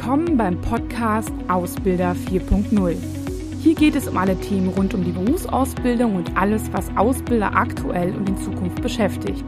Willkommen 0.00 0.36
beim 0.36 0.60
Podcast 0.60 1.32
Ausbilder 1.48 2.14
4.0. 2.30 2.96
Hier 3.60 3.74
geht 3.74 3.96
es 3.96 4.06
um 4.06 4.16
alle 4.16 4.38
Themen 4.40 4.68
rund 4.68 4.94
um 4.94 5.02
die 5.02 5.10
Berufsausbildung 5.10 6.14
und 6.14 6.36
alles, 6.36 6.72
was 6.72 6.88
Ausbilder 6.96 7.52
aktuell 7.52 8.14
und 8.14 8.28
in 8.28 8.36
Zukunft 8.38 8.80
beschäftigt. 8.80 9.44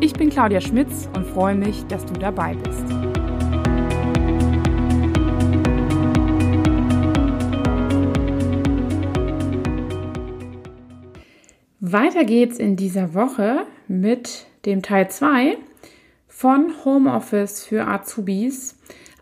Ich 0.00 0.12
bin 0.12 0.28
Claudia 0.28 0.60
Schmitz 0.60 1.08
und 1.14 1.24
freue 1.24 1.54
mich, 1.54 1.84
dass 1.84 2.04
du 2.04 2.14
dabei 2.14 2.56
bist. 2.56 2.82
Weiter 11.78 12.24
geht's 12.24 12.58
in 12.58 12.74
dieser 12.74 13.14
Woche 13.14 13.66
mit 13.86 14.46
dem 14.64 14.82
Teil 14.82 15.08
2 15.08 15.56
von 16.26 16.72
Homeoffice 16.84 17.64
für 17.64 17.86
Azubis 17.86 18.76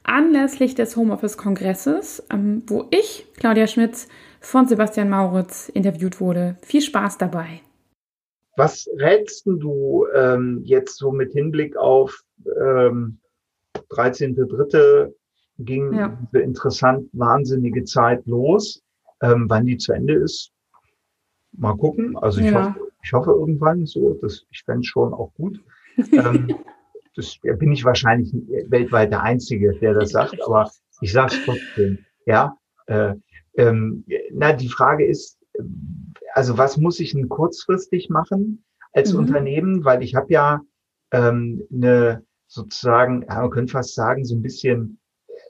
anlässlich 0.05 0.75
des 0.75 0.97
Homeoffice-Kongresses, 0.97 2.25
ähm, 2.31 2.62
wo 2.67 2.87
ich, 2.91 3.27
Claudia 3.37 3.67
Schmitz, 3.67 4.09
von 4.41 4.67
Sebastian 4.67 5.09
Mauritz 5.09 5.69
interviewt 5.71 6.21
wurde. 6.21 6.57
Viel 6.62 6.83
Spaß 6.83 7.19
dabei. 7.19 7.61
Was 8.57 8.89
rätst 8.98 9.47
du 9.47 10.07
ähm, 10.15 10.61
jetzt 10.65 10.98
so 10.98 11.11
mit 11.11 11.33
Hinblick 11.33 11.77
auf 11.77 12.23
ähm, 12.61 13.19
13.3. 13.91 15.12
ging 15.59 15.93
ja. 15.93 16.17
diese 16.21 16.43
interessant 16.43 17.09
wahnsinnige 17.12 17.84
Zeit 17.84 18.25
los. 18.27 18.83
Ähm, 19.23 19.47
wann 19.48 19.67
die 19.67 19.79
zu 19.79 19.93
Ende 19.93 20.15
ist, 20.15 20.53
mal 21.53 21.77
gucken. 21.77 22.17
Also 22.17 22.41
ich, 22.41 22.51
ja. 22.51 22.69
hoffe, 22.69 22.81
ich 23.03 23.12
hoffe 23.12 23.31
irgendwann 23.31 23.87
so. 23.87 24.19
Das, 24.21 24.45
ich 24.51 24.62
fände 24.65 24.84
schon 24.84 25.12
auch 25.12 25.33
gut. 25.34 25.61
ähm, 26.12 26.55
das 27.17 27.39
bin 27.59 27.73
ich 27.73 27.85
wahrscheinlich 27.85 28.33
weltweit 28.69 29.12
der 29.12 29.23
Einzige, 29.23 29.75
der 29.79 29.95
das 29.95 30.11
sagt, 30.11 30.37
aber 30.45 30.70
ich 31.01 31.12
sage 31.12 31.34
es 31.34 31.45
trotzdem. 31.45 31.98
Ja, 32.27 32.56
äh, 32.87 33.15
ähm, 33.56 34.05
na 34.33 34.53
die 34.53 34.69
Frage 34.69 35.06
ist, 35.06 35.39
also 36.33 36.59
was 36.59 36.77
muss 36.77 37.01
ich 37.01 37.12
denn 37.12 37.29
kurzfristig 37.29 38.11
machen 38.11 38.65
als 38.93 39.12
mhm. 39.12 39.21
Unternehmen, 39.21 39.84
weil 39.84 40.03
ich 40.03 40.15
habe 40.15 40.33
ja 40.33 40.61
ähm, 41.12 41.62
eine 41.73 42.25
sozusagen, 42.47 43.23
ja, 43.28 43.41
man 43.41 43.51
könnte 43.51 43.73
fast 43.73 43.95
sagen, 43.95 44.25
so 44.25 44.34
ein 44.34 44.43
bisschen 44.43 44.99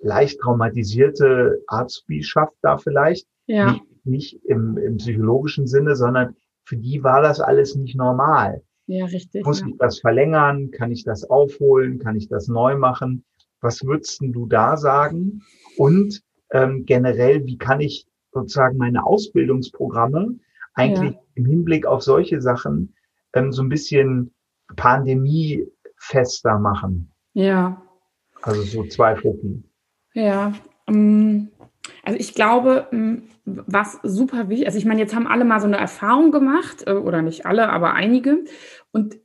leicht 0.01 0.41
traumatisierte 0.41 1.63
Arztbischaft 1.67 2.55
da 2.63 2.79
vielleicht. 2.79 3.27
Ja. 3.47 3.73
Nicht, 3.73 3.85
nicht 4.05 4.45
im, 4.45 4.77
im 4.79 4.97
psychologischen 4.97 5.67
Sinne, 5.67 5.97
sondern 5.97 6.37
für 6.65 6.77
die 6.77 7.03
war 7.03 7.23
das 7.23 7.41
alles 7.41 7.75
nicht 7.75 7.97
normal. 7.97 8.63
Ja, 8.87 9.07
richtig. 9.07 9.45
Muss 9.45 9.61
ja. 9.61 9.67
ich 9.69 9.77
das 9.79 10.01
verlängern? 10.01 10.71
Kann 10.71 10.93
ich 10.93 11.05
das 11.05 11.29
aufholen? 11.29 11.99
Kann 11.99 12.17
ich 12.17 12.29
das 12.29 12.49
neu 12.49 12.77
machen? 12.77 13.25
Was 13.61 13.85
würdest 13.85 14.21
du 14.21 14.47
da 14.47 14.77
sagen? 14.77 15.43
Und 15.79 16.23
ähm, 16.51 16.85
generell, 16.85 17.47
wie 17.47 17.57
kann 17.57 17.81
ich 17.81 18.07
sozusagen 18.33 18.77
meine 18.77 19.07
Ausbildungsprogramme 19.07 20.39
eigentlich 20.75 21.15
ja. 21.15 21.21
im 21.35 21.47
Hinblick 21.47 21.87
auf 21.87 22.03
solche 22.03 22.41
Sachen 22.43 22.95
ähm, 23.33 23.53
so 23.53 23.63
ein 23.63 23.69
bisschen 23.69 24.35
pandemiefester 24.77 26.59
machen? 26.59 27.11
Ja. 27.33 27.83
Also 28.43 28.63
so 28.63 28.85
zwei 28.85 29.17
Foki. 29.17 29.63
Ja. 30.13 30.53
Um, 30.87 31.51
also 32.03 32.19
ich 32.19 32.35
glaube, 32.35 32.89
was 33.45 33.99
super 34.03 34.49
wichtig, 34.49 34.67
also 34.67 34.79
ich 34.79 34.85
meine, 34.85 35.01
jetzt 35.01 35.15
haben 35.15 35.27
alle 35.27 35.45
mal 35.45 35.61
so 35.61 35.67
eine 35.67 35.77
Erfahrung 35.77 36.33
gemacht, 36.33 36.87
äh, 36.87 36.93
oder 36.93 37.23
nicht 37.23 37.47
alle, 37.47 37.69
aber 37.69 37.95
einige. 37.95 38.45
Und 38.93 39.17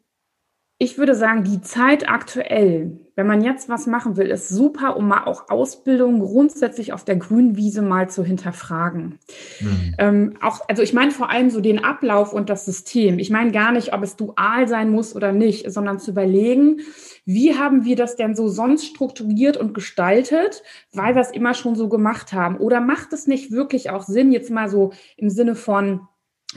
ich 0.82 0.98
würde 0.98 1.14
sagen, 1.14 1.44
die 1.44 1.60
Zeit 1.60 2.10
aktuell, 2.10 2.98
wenn 3.18 3.28
man 3.28 3.44
jetzt 3.44 3.68
was 3.68 3.86
machen 3.86 4.16
will, 4.16 4.28
ist 4.28 4.48
super, 4.48 4.96
um 4.96 5.10
mal 5.10 5.26
auch 5.26 5.50
Ausbildung 5.50 6.22
grundsätzlich 6.22 6.94
auf 6.94 7.04
der 7.04 7.18
grünen 7.18 7.58
Wiese 7.58 7.82
mal 7.82 8.10
zu 8.10 8.24
hinterfragen. 8.24 9.20
Mhm. 9.60 9.96
Ähm, 9.98 10.34
auch, 10.42 10.62
also 10.70 10.82
ich 10.82 10.94
meine 10.94 11.12
vor 11.12 11.30
allem 11.30 11.50
so 11.50 11.60
den 11.60 11.84
Ablauf 11.84 12.32
und 12.32 12.50
das 12.50 12.64
System. 12.64 13.20
Ich 13.20 13.30
meine 13.30 13.52
gar 13.52 13.74
nicht, 13.74 13.92
ob 13.92 14.04
es 14.04 14.16
dual 14.16 14.70
sein 14.70 14.90
muss 14.90 15.14
oder 15.14 15.34
nicht, 15.34 15.70
sondern 15.70 16.00
zu 16.00 16.12
überlegen, 16.12 16.80
wie 17.26 17.58
haben 17.58 17.84
wir 17.84 17.98
das 17.98 18.16
denn 18.16 18.34
so 18.34 18.48
sonst 18.48 18.86
strukturiert 18.86 19.58
und 19.58 19.74
gestaltet, 19.74 20.64
weil 20.94 21.14
wir 21.14 21.22
es 21.22 21.32
immer 21.32 21.56
schon 21.56 21.76
so 21.76 21.90
gemacht 21.90 22.32
haben? 22.32 22.56
Oder 22.56 22.80
macht 22.80 23.12
es 23.12 23.28
nicht 23.28 23.52
wirklich 23.52 23.90
auch 23.90 24.04
Sinn, 24.04 24.32
jetzt 24.32 24.50
mal 24.50 24.70
so 24.70 24.94
im 25.18 25.30
Sinne 25.30 25.56
von, 25.56 26.08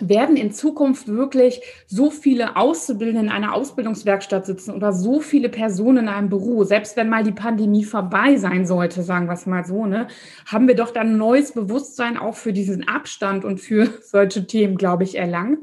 werden 0.01 0.37
in 0.37 0.53
Zukunft 0.53 1.09
wirklich 1.09 1.61
so 1.87 2.11
viele 2.11 2.57
Auszubildende 2.57 3.21
in 3.21 3.29
einer 3.29 3.55
Ausbildungswerkstatt 3.55 4.47
sitzen 4.47 4.75
oder 4.75 4.93
so 4.93 5.21
viele 5.21 5.51
Personen 5.51 6.05
in 6.05 6.09
einem 6.09 6.31
Büro, 6.31 6.65
selbst 6.65 6.97
wenn 6.97 7.11
mal 7.11 7.25
die 7.25 7.33
Pandemie 7.33 7.85
vorbei 7.85 8.37
sein 8.37 8.67
sollte, 8.67 9.03
sagen 9.03 9.27
wir 9.27 9.35
es 9.35 9.45
mal 9.45 9.67
so, 9.67 9.85
ne, 9.85 10.09
haben 10.47 10.67
wir 10.67 10.77
doch 10.77 10.93
dann 10.93 11.19
neues 11.19 11.53
Bewusstsein 11.53 12.17
auch 12.17 12.37
für 12.37 12.55
diesen 12.55 12.89
Abstand 12.89 13.45
und 13.45 13.61
für 13.61 13.91
solche 14.03 14.47
Themen, 14.47 14.77
glaube 14.77 15.05
ich, 15.05 15.17
erlangt. 15.17 15.59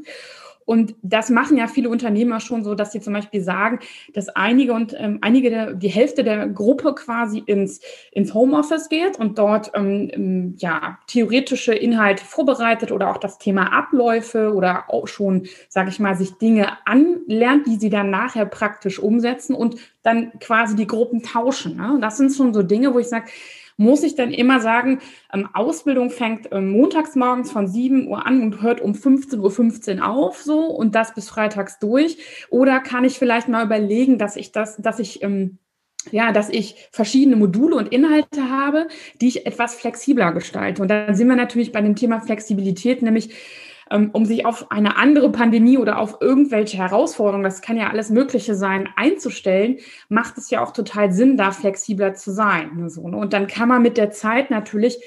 Und 0.70 0.94
das 1.02 1.32
machen 1.32 1.58
ja 1.58 1.66
viele 1.66 1.90
Unternehmer 1.90 2.40
schon 2.40 2.64
so, 2.64 2.76
dass 2.76 2.92
sie 2.92 3.02
zum 3.02 3.14
Beispiel 3.14 3.42
sagen, 3.42 3.80
dass 4.14 4.30
einige 4.30 4.74
und 4.74 4.96
ähm, 4.96 5.18
einige 5.22 5.50
der, 5.50 5.74
die 5.74 5.88
Hälfte 5.88 6.24
der 6.24 6.48
Gruppe 6.48 6.94
quasi 6.94 7.40
ins, 7.40 7.82
ins 8.12 8.36
Homeoffice 8.36 8.88
geht 8.88 9.18
und 9.18 9.40
dort 9.40 9.72
ähm, 9.74 10.12
ähm, 10.14 10.56
ja 10.60 11.00
theoretische 11.08 11.74
Inhalte 11.74 12.24
vorbereitet 12.24 12.92
oder 12.92 13.10
auch 13.10 13.18
das 13.18 13.40
Thema 13.40 13.74
Abläufe 13.74 14.54
oder 14.54 14.84
auch 14.90 15.08
schon, 15.08 15.48
sage 15.70 15.90
ich 15.90 16.00
mal, 16.00 16.16
sich 16.16 16.34
Dinge 16.34 16.68
anlernt, 16.86 17.66
die 17.66 17.78
sie 17.78 17.90
dann 17.90 18.12
nachher 18.12 18.46
praktisch 18.46 19.00
umsetzen 19.00 19.56
und 19.56 19.78
dann 20.04 20.34
quasi 20.40 20.76
die 20.76 20.86
Gruppen 20.86 21.24
tauschen. 21.24 21.78
Ne? 21.78 21.98
Das 22.00 22.18
sind 22.18 22.32
schon 22.32 22.54
so 22.54 22.62
Dinge, 22.62 22.94
wo 22.94 23.00
ich 23.00 23.10
sage, 23.10 23.26
muss 23.80 24.04
ich 24.04 24.16
dann 24.16 24.32
immer 24.32 24.60
sagen, 24.60 25.00
ähm, 25.34 25.48
Ausbildung 25.54 26.10
fängt 26.10 26.50
ähm, 26.52 26.72
montags 26.72 27.16
morgens 27.16 27.50
von 27.50 27.68
7 27.68 28.08
Uhr 28.08 28.26
an 28.28 28.42
und 28.42 28.62
hört 28.62 28.82
um 28.82 28.92
15.15 28.92 30.00
Uhr 30.00 30.08
auf 30.08 30.42
so 30.42 30.66
und 30.66 30.96
das 30.96 31.14
bis 31.14 31.30
freitags 31.30 31.80
durch? 31.80 32.18
Oder 32.50 32.82
kann 32.82 33.06
ich 33.06 33.18
vielleicht 33.18 33.48
mal 33.48 33.66
überlegen, 33.66 34.18
dass 34.18 34.36
ich 34.36 34.52
das, 34.52 34.78
dass 34.78 35.00
ich 35.00 35.24
ähm, 35.24 35.60
ja, 36.12 36.32
dass 36.32 36.50
ich 36.50 36.88
verschiedene 36.92 37.36
Module 37.36 37.76
und 37.76 37.92
Inhalte 37.92 38.50
habe, 38.50 38.88
die 39.22 39.28
ich 39.28 39.46
etwas 39.46 39.76
flexibler 39.76 40.32
gestalte. 40.32 40.82
Und 40.82 40.88
dann 40.90 41.14
sind 41.14 41.28
wir 41.28 41.36
natürlich 41.36 41.72
bei 41.72 41.82
dem 41.82 41.96
Thema 41.96 42.22
Flexibilität, 42.22 43.02
nämlich 43.02 43.34
um 43.90 44.26
sich 44.26 44.46
auf 44.46 44.72
eine 44.72 44.98
andere 44.98 45.32
Pandemie 45.32 45.78
oder 45.78 46.00
auf 46.00 46.18
irgendwelche 46.22 46.78
Herausforderungen, 46.78 47.44
das 47.44 47.62
kann 47.62 47.78
ja 47.78 47.90
alles 47.90 48.10
Mögliche 48.10 48.56
sein, 48.56 48.90
einzustellen, 48.96 49.78
macht 50.10 50.38
es 50.38 50.50
ja 50.50 50.64
auch 50.64 50.72
total 50.72 51.12
Sinn, 51.12 51.38
da 51.38 51.52
flexibler 51.52 52.14
zu 52.14 52.32
sein. 52.32 52.72
Ne, 52.76 52.88
ne? 52.88 53.18
Und 53.18 53.34
dann 53.34 53.48
kann 53.48 53.70
man 53.70 53.82
mit 53.82 53.98
der 53.98 54.12
Zeit 54.12 54.52
natürlich 54.52 55.00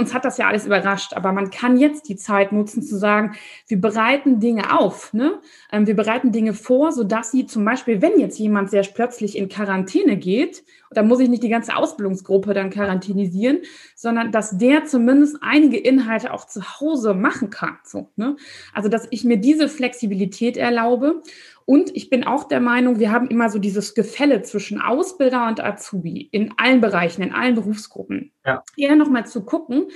uns 0.00 0.14
hat 0.14 0.24
das 0.24 0.38
ja 0.38 0.48
alles 0.48 0.66
überrascht, 0.66 1.12
aber 1.12 1.30
man 1.32 1.50
kann 1.50 1.76
jetzt 1.76 2.08
die 2.08 2.16
Zeit 2.16 2.52
nutzen 2.52 2.82
zu 2.82 2.96
sagen, 2.96 3.36
wir 3.68 3.80
bereiten 3.80 4.40
Dinge 4.40 4.76
auf, 4.78 5.12
ne? 5.12 5.40
Ähm, 5.70 5.86
wir 5.86 5.94
bereiten 5.94 6.32
Dinge 6.32 6.54
vor, 6.54 6.90
sodass 6.90 7.30
sie 7.30 7.46
zum 7.46 7.64
Beispiel, 7.64 8.02
wenn 8.02 8.18
jetzt 8.18 8.38
jemand 8.38 8.70
sehr 8.70 8.82
plötzlich 8.82 9.36
in 9.36 9.48
Quarantäne 9.48 10.16
geht, 10.16 10.64
da 10.90 11.02
muss 11.02 11.20
ich 11.20 11.28
nicht 11.28 11.42
die 11.42 11.48
ganze 11.48 11.76
Ausbildungsgruppe 11.76 12.52
dann 12.52 12.70
quarantänisieren, 12.70 13.60
sondern 13.94 14.32
dass 14.32 14.58
der 14.58 14.84
zumindest 14.84 15.38
einige 15.40 15.78
Inhalte 15.78 16.32
auch 16.32 16.46
zu 16.46 16.80
Hause 16.80 17.14
machen 17.14 17.50
kann. 17.50 17.78
So, 17.84 18.10
ne? 18.16 18.36
Also 18.74 18.88
dass 18.88 19.06
ich 19.10 19.24
mir 19.24 19.36
diese 19.36 19.68
Flexibilität 19.68 20.56
erlaube 20.56 21.22
und 21.64 21.94
ich 21.94 22.10
bin 22.10 22.24
auch 22.24 22.48
der 22.48 22.60
Meinung, 22.60 22.98
wir 22.98 23.12
haben 23.12 23.28
immer 23.28 23.48
so 23.48 23.60
dieses 23.60 23.94
Gefälle 23.94 24.42
zwischen 24.42 24.80
Ausbilder 24.80 25.46
und 25.46 25.62
Azubi 25.62 26.28
in 26.32 26.52
allen 26.56 26.80
Bereichen, 26.80 27.22
in 27.22 27.32
allen 27.32 27.54
Berufsgruppen. 27.54 28.32
Ja. 28.44 28.64
Eher 28.76 28.96
nochmal 28.96 29.26
zu 29.26 29.44
gucken, 29.44 29.86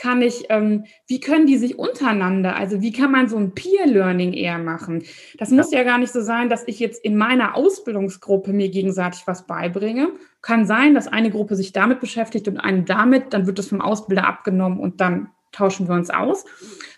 kann 0.00 0.22
ich, 0.22 0.46
ähm, 0.48 0.84
wie 1.06 1.20
können 1.20 1.46
die 1.46 1.58
sich 1.58 1.78
untereinander, 1.78 2.56
also 2.56 2.80
wie 2.80 2.90
kann 2.90 3.12
man 3.12 3.28
so 3.28 3.36
ein 3.36 3.54
Peer-Learning 3.54 4.32
eher 4.32 4.56
machen? 4.56 5.04
Das 5.36 5.50
muss 5.50 5.72
ja 5.72 5.82
gar 5.82 5.98
nicht 5.98 6.10
so 6.10 6.22
sein, 6.22 6.48
dass 6.48 6.66
ich 6.66 6.78
jetzt 6.78 7.04
in 7.04 7.18
meiner 7.18 7.54
Ausbildungsgruppe 7.54 8.54
mir 8.54 8.70
gegenseitig 8.70 9.26
was 9.26 9.46
beibringe. 9.46 10.08
Kann 10.40 10.64
sein, 10.64 10.94
dass 10.94 11.06
eine 11.06 11.30
Gruppe 11.30 11.54
sich 11.54 11.72
damit 11.72 12.00
beschäftigt 12.00 12.48
und 12.48 12.56
eine 12.56 12.84
damit, 12.84 13.34
dann 13.34 13.46
wird 13.46 13.58
das 13.58 13.68
vom 13.68 13.82
Ausbilder 13.82 14.26
abgenommen 14.26 14.80
und 14.80 15.02
dann 15.02 15.28
tauschen 15.52 15.88
wir 15.88 15.94
uns 15.94 16.10
aus, 16.10 16.44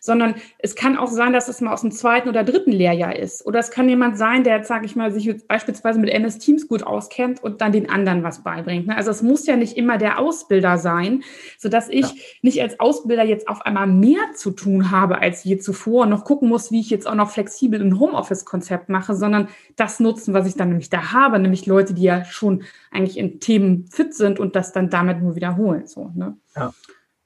sondern 0.01 0.35
es 0.59 0.75
kann 0.75 0.97
auch 0.97 1.11
sein, 1.11 1.33
dass 1.33 1.49
es 1.49 1.61
mal 1.61 1.73
aus 1.73 1.81
dem 1.81 1.93
zweiten 1.93 2.29
oder 2.29 2.45
dritten 2.45 2.73
Lehrjahr 2.73 3.17
ist. 3.17 3.47
Oder 3.47 3.61
es 3.61 3.71
kann 3.71 3.89
jemand 3.89 4.19
sein, 4.19 4.45
der, 4.45 4.65
sage 4.65 4.85
ich 4.85 4.97
mal, 4.97 5.13
sich 5.13 5.47
beispielsweise 5.47 5.99
mit 5.99 6.11
MS 6.11 6.39
Teams 6.39 6.69
gut 6.69 6.83
auskennt 6.83 7.43
und 7.43 7.61
dann 7.61 7.73
den 7.73 7.89
anderen 7.89 8.23
was 8.23 8.43
beibringt. 8.43 8.89
Ne? 8.89 8.97
Also 8.97 9.11
es 9.11 9.23
muss 9.23 9.47
ja 9.47 9.57
nicht 9.57 9.77
immer 9.77 9.99
der 9.99 10.19
Ausbilder 10.19 10.77
sein, 10.79 11.23
sodass 11.59 11.89
ich 11.89 12.07
ja. 12.07 12.13
nicht 12.43 12.61
als 12.61 12.79
Ausbilder 12.81 13.25
jetzt 13.25 13.49
auf 13.49 13.63
einmal 13.63 13.87
mehr 13.87 14.33
zu 14.35 14.51
tun 14.51 14.91
habe 14.91 15.19
als 15.21 15.45
je 15.45 15.59
zuvor 15.59 16.03
und 16.03 16.11
noch 16.11 16.25
gucken 16.25 16.49
muss, 16.49 16.71
wie 16.71 16.81
ich 16.81 16.91
jetzt 16.91 17.07
auch 17.07 17.15
noch 17.15 17.31
flexibel 17.31 17.81
ein 17.81 17.99
Homeoffice-Konzept 17.99 18.89
mache, 18.89 19.15
sondern 19.15 19.49
das 19.77 20.01
nutzen, 20.01 20.35
was 20.35 20.47
ich 20.47 20.57
dann 20.57 20.69
nämlich 20.69 20.91
da 20.91 21.13
habe, 21.13 21.39
nämlich 21.39 21.67
Leute, 21.67 21.95
die 21.95 22.03
ja 22.03 22.25
schon 22.25 22.65
eigentlich 22.91 23.17
in 23.17 23.41
Themen 23.41 23.87
fit 23.87 24.15
sind 24.15 24.39
und 24.39 24.57
das 24.57 24.73
dann 24.73 24.91
damit 24.91 25.23
nur 25.23 25.37
wiederholen. 25.37 25.87
So, 25.87 26.11
ne? 26.15 26.37
Ja. 26.55 26.73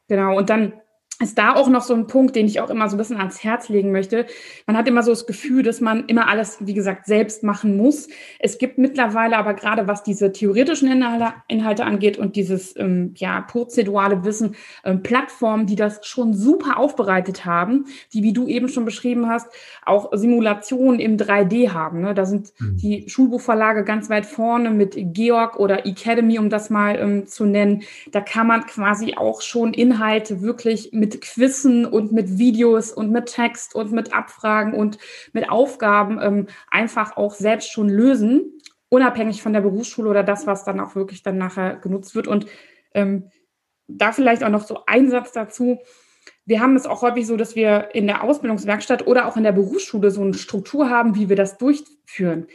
Genau. 0.08 0.37
Und 0.37 0.50
dann 0.50 0.73
ist 1.19 1.39
da 1.39 1.55
auch 1.55 1.69
noch 1.69 1.83
so 1.83 1.95
ein 1.95 2.07
Punkt, 2.07 2.37
den 2.37 2.47
ich 2.47 2.61
auch 2.61 2.69
immer 2.69 2.89
so 2.91 2.97
ein 2.97 2.99
bisschen 2.99 3.17
ans 3.17 3.43
Herz 3.43 3.71
legen 3.71 3.91
möchte. 3.91 4.27
Man 4.67 4.77
hat 4.77 4.87
immer 4.87 5.03
so 5.03 5.13
das 5.13 5.27
Gefühl, 5.27 5.63
dass 5.63 5.81
man 5.81 6.05
immer 6.07 6.29
alles, 6.29 6.59
wie 6.61 6.75
gesagt, 6.75 7.07
selbst 7.07 7.43
machen 7.43 7.77
muss. 7.77 8.09
Es 8.39 8.59
gibt 8.59 8.77
mittlerweile 8.77 9.39
aber 9.39 9.55
gerade, 9.55 9.89
was 9.89 10.03
diese 10.03 10.33
theoretischen 10.33 10.91
Inhalte, 10.91 11.33
Inhalte 11.49 11.85
angeht 11.85 12.19
und 12.19 12.37
dieses 12.37 12.77
ähm, 12.77 13.15
ja, 13.17 13.41
prozedurale 13.41 14.25
Wissen, 14.25 14.57
ähm, 14.85 15.03
Plattformen, 15.03 15.67
die 15.67 15.77
das 15.77 16.07
schon 16.07 16.35
super 16.35 16.77
aufbereitet 16.77 17.47
haben, 17.47 17.87
die, 18.12 18.23
wie 18.23 18.35
du 18.35 18.47
eben 18.47 18.69
schon 18.69 18.85
beschrieben 18.85 19.27
hast, 19.29 19.49
auch 19.87 20.11
Simulationen 20.12 21.01
im 21.01 21.17
3D 21.17 21.71
haben. 21.71 22.03
Ne? 22.03 22.12
Da 22.12 22.27
sind 22.27 22.53
mhm. 22.59 22.77
die 22.77 23.09
Schulbuchverlage 23.09 23.85
ganz 23.85 24.11
weit 24.11 24.27
vorne 24.27 24.71
mit 24.71 24.95
Georg 25.15 25.59
oder 25.59 25.87
Academy, 25.87 26.39
um 26.39 26.51
das 26.51 26.69
mal 26.69 26.97
ähm, 26.99 27.27
zu 27.27 27.47
nennen. 27.47 27.85
Da 28.12 28.21
kann 28.21 28.47
man 28.47 28.67
quasi 28.67 29.15
auch 29.17 29.41
schon 29.41 29.73
Inhalte 29.73 30.43
wirklich 30.43 30.91
mit 30.93 31.06
mit 31.06 31.20
Quizzen 31.20 31.87
und 31.87 32.11
mit 32.11 32.37
Videos 32.37 32.91
und 32.91 33.12
mit 33.12 33.26
Text 33.26 33.76
und 33.76 33.93
mit 33.93 34.12
Abfragen 34.12 34.75
und 34.75 34.99
mit 35.32 35.49
Aufgaben 35.49 36.19
ähm, 36.20 36.47
einfach 36.69 37.17
auch 37.17 37.35
selbst 37.35 37.70
schon 37.70 37.88
lösen, 37.88 38.61
unabhängig 38.88 39.41
von 39.41 39.53
der 39.53 39.61
Berufsschule 39.61 40.11
oder 40.11 40.25
das, 40.25 40.49
was 40.49 40.64
dann 40.64 40.81
auch 40.81 40.97
wirklich 40.97 41.23
dann 41.23 41.38
nachher 41.38 41.76
genutzt 41.76 42.17
wird. 42.17 42.26
Und 42.26 42.47
ähm, 42.93 43.31
da 43.87 44.11
vielleicht 44.11 44.43
auch 44.43 44.50
noch 44.50 44.67
so 44.67 44.81
ein 44.87 45.11
Satz 45.11 45.31
dazu. 45.31 45.79
Wir 46.44 46.61
haben 46.61 46.75
es 46.75 46.87
auch 46.87 47.03
häufig 47.03 47.25
so, 47.26 47.37
dass 47.37 47.55
wir 47.55 47.94
in 47.94 48.09
der 48.09 48.25
Ausbildungswerkstatt 48.25 49.06
oder 49.06 49.26
auch 49.26 49.37
in 49.37 49.44
der 49.44 49.52
Berufsschule 49.52 50.11
so 50.11 50.23
eine 50.23 50.35
Struktur 50.35 50.91
haben, 50.91 51.14
wie 51.14 51.29
wir 51.29 51.37
das 51.37 51.56
durchführen. 51.56 52.49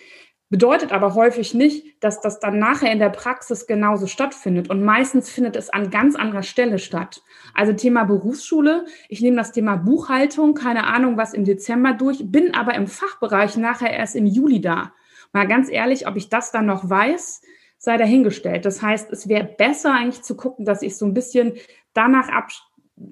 Bedeutet 0.51 0.91
aber 0.91 1.15
häufig 1.15 1.53
nicht, 1.53 2.03
dass 2.03 2.19
das 2.19 2.41
dann 2.41 2.59
nachher 2.59 2.91
in 2.91 2.99
der 2.99 3.09
Praxis 3.09 3.67
genauso 3.67 4.05
stattfindet. 4.05 4.69
Und 4.69 4.83
meistens 4.83 5.29
findet 5.29 5.55
es 5.55 5.69
an 5.69 5.89
ganz 5.89 6.17
anderer 6.17 6.43
Stelle 6.43 6.77
statt. 6.77 7.23
Also 7.53 7.71
Thema 7.71 8.03
Berufsschule. 8.03 8.83
Ich 9.07 9.21
nehme 9.21 9.37
das 9.37 9.53
Thema 9.53 9.77
Buchhaltung, 9.77 10.53
keine 10.53 10.87
Ahnung, 10.87 11.15
was 11.15 11.33
im 11.33 11.45
Dezember 11.45 11.93
durch, 11.93 12.29
bin 12.33 12.53
aber 12.53 12.75
im 12.75 12.87
Fachbereich 12.87 13.55
nachher 13.55 13.93
erst 13.93 14.17
im 14.17 14.25
Juli 14.25 14.59
da. 14.59 14.91
Mal 15.31 15.47
ganz 15.47 15.71
ehrlich, 15.71 16.05
ob 16.05 16.17
ich 16.17 16.27
das 16.27 16.51
dann 16.51 16.65
noch 16.65 16.89
weiß, 16.89 17.41
sei 17.77 17.95
dahingestellt. 17.95 18.65
Das 18.65 18.81
heißt, 18.81 19.09
es 19.09 19.29
wäre 19.29 19.45
besser 19.45 19.93
eigentlich 19.93 20.21
zu 20.21 20.35
gucken, 20.35 20.65
dass 20.65 20.81
ich 20.81 20.97
so 20.97 21.05
ein 21.05 21.13
bisschen 21.13 21.53
danach 21.93 22.27
ab, 22.27 22.49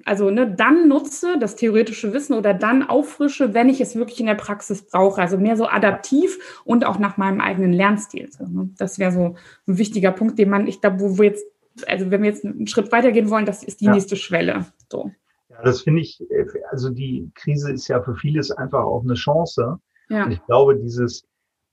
also 0.04 0.30
ne, 0.30 0.52
dann 0.54 0.88
nutze, 0.88 1.38
das 1.38 1.56
theoretische 1.56 2.12
Wissen 2.12 2.34
oder 2.34 2.54
dann 2.54 2.82
auffrische, 2.82 3.54
wenn 3.54 3.68
ich 3.68 3.80
es 3.80 3.96
wirklich 3.96 4.20
in 4.20 4.26
der 4.26 4.34
Praxis 4.34 4.86
brauche. 4.86 5.20
Also 5.20 5.38
mehr 5.38 5.56
so 5.56 5.66
adaptiv 5.66 6.62
und 6.64 6.84
auch 6.84 6.98
nach 6.98 7.16
meinem 7.16 7.40
eigenen 7.40 7.72
Lernstil. 7.72 8.30
So, 8.30 8.44
ne? 8.46 8.70
Das 8.78 8.98
wäre 8.98 9.12
so 9.12 9.36
ein 9.66 9.78
wichtiger 9.78 10.12
Punkt, 10.12 10.38
den 10.38 10.50
man, 10.50 10.66
ich 10.66 10.80
glaube, 10.80 11.00
wo 11.00 11.18
wir 11.18 11.26
jetzt, 11.26 11.44
also 11.86 12.10
wenn 12.10 12.22
wir 12.22 12.30
jetzt 12.30 12.44
einen 12.44 12.66
Schritt 12.66 12.92
weitergehen 12.92 13.30
wollen, 13.30 13.46
das 13.46 13.62
ist 13.62 13.80
die 13.80 13.86
ja. 13.86 13.92
nächste 13.92 14.16
Schwelle. 14.16 14.66
So. 14.90 15.10
Ja, 15.48 15.62
das 15.62 15.82
finde 15.82 16.00
ich, 16.00 16.22
also 16.70 16.90
die 16.90 17.30
Krise 17.34 17.72
ist 17.72 17.88
ja 17.88 18.02
für 18.02 18.14
vieles 18.14 18.50
einfach 18.50 18.84
auch 18.84 19.02
eine 19.02 19.14
Chance. 19.14 19.78
Ja. 20.08 20.24
Und 20.24 20.32
ich 20.32 20.44
glaube, 20.46 20.76
dieses, 20.76 21.24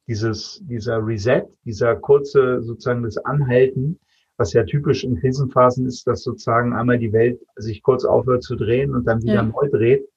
dieses, 0.07 0.61
dieser 0.63 1.05
Reset, 1.05 1.43
dieser 1.65 1.95
kurze 1.95 2.61
sozusagen 2.63 3.03
das 3.03 3.17
Anhalten, 3.17 3.99
was 4.37 4.53
ja 4.53 4.63
typisch 4.63 5.03
in 5.03 5.19
Krisenphasen 5.19 5.85
ist, 5.87 6.07
dass 6.07 6.23
sozusagen 6.23 6.73
einmal 6.73 6.99
die 6.99 7.11
Welt 7.11 7.39
sich 7.55 7.81
kurz 7.81 8.05
aufhört 8.05 8.43
zu 8.43 8.55
drehen 8.55 8.95
und 8.95 9.05
dann 9.05 9.21
wieder 9.23 9.33
ja. 9.33 9.43
neu 9.43 9.67
dreht. 9.69 10.07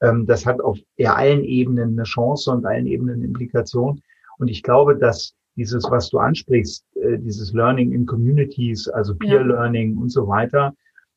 Ähm, 0.00 0.26
das 0.26 0.46
hat 0.46 0.60
auf 0.60 0.78
eher 0.96 1.16
allen 1.16 1.44
Ebenen 1.44 1.90
eine 1.90 2.04
Chance 2.04 2.50
und 2.50 2.64
allen 2.64 2.86
Ebenen 2.86 3.16
eine 3.16 3.24
Implikation. 3.24 4.00
Und 4.38 4.48
ich 4.48 4.62
glaube, 4.62 4.96
dass 4.96 5.34
dieses, 5.56 5.84
was 5.90 6.10
du 6.10 6.18
ansprichst, 6.18 6.84
äh, 6.96 7.18
dieses 7.18 7.52
Learning 7.52 7.92
in 7.92 8.06
Communities, 8.06 8.88
also 8.88 9.14
Peer 9.14 9.40
ja. 9.40 9.46
Learning 9.46 9.96
und 9.98 10.10
so 10.10 10.26
weiter, 10.26 10.74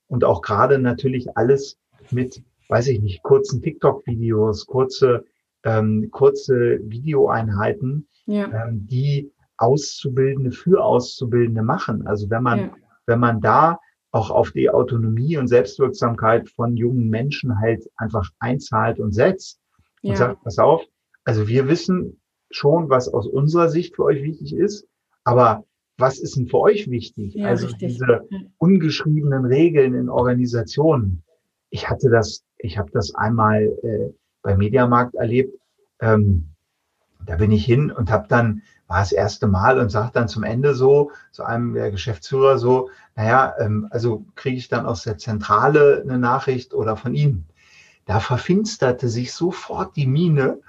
und 0.07 0.24
auch 0.24 0.42
gerade 0.42 0.80
natürlich 0.80 1.27
alles 1.36 1.77
mit, 2.12 2.42
weiß 2.69 2.88
ich 2.88 3.01
nicht, 3.01 3.24
kurzen 3.24 3.62
TikTok-Videos, 3.62 4.65
kurze, 4.65 5.25
ähm, 5.63 6.09
kurze 6.12 6.80
Videoeinheiten, 6.83 8.07
ja. 8.25 8.45
ähm, 8.45 8.88
die 8.88 9.31
Auszubildende 9.57 10.51
für 10.51 10.83
Auszubildende 10.83 11.63
machen. 11.63 12.07
Also 12.07 12.30
wenn 12.30 12.44
man, 12.44 12.59
ja. 12.59 12.75
wenn 13.06 13.19
man 13.19 13.42
da 13.42 13.80
auch 14.12 14.31
auf 14.31 14.51
die 14.51 14.69
Autonomie 14.69 15.38
und 15.38 15.48
Selbstwirksamkeit 15.48 16.50
von 16.50 16.77
jungen 16.77 17.09
Menschen 17.09 17.59
halt 17.59 17.89
einfach 17.98 18.30
einzahlt 18.39 19.00
und 19.00 19.12
setzt 19.13 19.59
und 20.01 20.12
ja. 20.12 20.15
sagt, 20.15 20.44
pass 20.44 20.57
auf, 20.59 20.83
also 21.25 21.48
wir 21.48 21.68
wissen 21.68 22.21
schon, 22.50 22.89
was 22.89 23.09
aus 23.13 23.27
unserer 23.27 23.69
Sicht 23.69 23.95
für 23.95 24.06
euch 24.06 24.24
wichtig 24.24 24.56
ist, 24.56 24.88
aber 25.24 25.65
was 25.98 26.19
ist 26.19 26.38
denn 26.38 26.48
für 26.48 26.59
euch 26.59 26.89
wichtig? 26.89 27.33
Ja, 27.33 27.48
also 27.48 27.68
richtig. 27.68 27.98
diese 27.98 28.27
ungeschriebenen 28.57 29.45
Regeln 29.45 29.95
in 29.95 30.09
Organisationen. 30.09 31.24
Ich 31.69 31.89
hatte 31.89 32.09
das, 32.09 32.44
ich 32.59 32.77
habe 32.77 32.92
das 32.92 33.13
einmal 33.15 33.63
äh, 33.83 34.13
bei 34.42 34.56
Mediamarkt 34.56 35.15
erlebt. 35.15 35.59
Ähm, 36.00 36.50
da 37.25 37.36
bin 37.36 37.51
ich 37.51 37.65
hin 37.65 37.92
und 37.92 38.12
habe 38.12 38.27
dann 38.30 38.62
war 38.88 39.00
das 39.00 39.12
erste 39.12 39.48
Mal 39.48 39.80
und 39.80 39.89
sagt 39.89 40.16
dann 40.16 40.28
zum 40.28 40.44
Ende 40.44 40.74
so, 40.74 41.12
zu 41.31 41.44
einem 41.44 41.74
der 41.74 41.92
Geschäftsführer 41.92 42.57
so, 42.57 42.89
naja, 43.16 43.54
ähm, 43.60 43.88
also 43.92 44.25
kriege 44.36 44.57
ich 44.57 44.69
dann 44.69 44.86
aus 44.86 45.04
der 45.04 45.18
Zentrale 45.18 46.01
eine 46.04 46.18
Nachricht 46.18 46.74
oder 46.74 46.95
von 46.95 47.13
Ihnen. 47.13 47.45
Da 48.06 48.22
verfinsterte 48.22 49.10
sich 49.10 49.34
sofort 49.34 49.98
die 49.98 50.07
Mine 50.07 50.60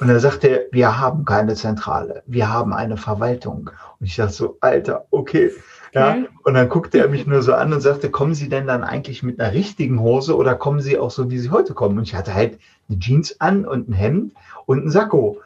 und 0.00 0.08
er 0.08 0.18
sagte, 0.18 0.66
wir 0.72 0.98
haben 0.98 1.24
keine 1.24 1.54
Zentrale, 1.54 2.24
wir 2.26 2.52
haben 2.52 2.72
eine 2.72 2.96
Verwaltung. 2.96 3.70
Und 4.00 4.06
ich 4.06 4.16
dachte 4.16 4.32
so, 4.32 4.58
Alter, 4.60 5.06
okay. 5.10 5.52
Ja, 5.92 6.18
und 6.44 6.54
dann 6.54 6.68
guckte 6.68 6.98
er 6.98 7.08
mich 7.08 7.26
nur 7.26 7.42
so 7.42 7.52
an 7.52 7.72
und 7.72 7.80
sagte, 7.80 8.10
kommen 8.10 8.34
Sie 8.34 8.48
denn 8.48 8.66
dann 8.66 8.84
eigentlich 8.84 9.24
mit 9.24 9.40
einer 9.40 9.52
richtigen 9.52 10.00
Hose 10.00 10.36
oder 10.36 10.54
kommen 10.54 10.80
Sie 10.80 10.98
auch 10.98 11.10
so, 11.10 11.30
wie 11.30 11.38
Sie 11.38 11.50
heute 11.50 11.74
kommen? 11.74 11.98
Und 11.98 12.04
ich 12.04 12.14
hatte 12.14 12.32
halt 12.34 12.58
eine 12.88 12.98
Jeans 12.98 13.40
an 13.40 13.64
und 13.64 13.88
ein 13.88 13.92
Hemd 13.92 14.34
und 14.66 14.84
ein 14.84 14.90
Sakko. 14.90 15.40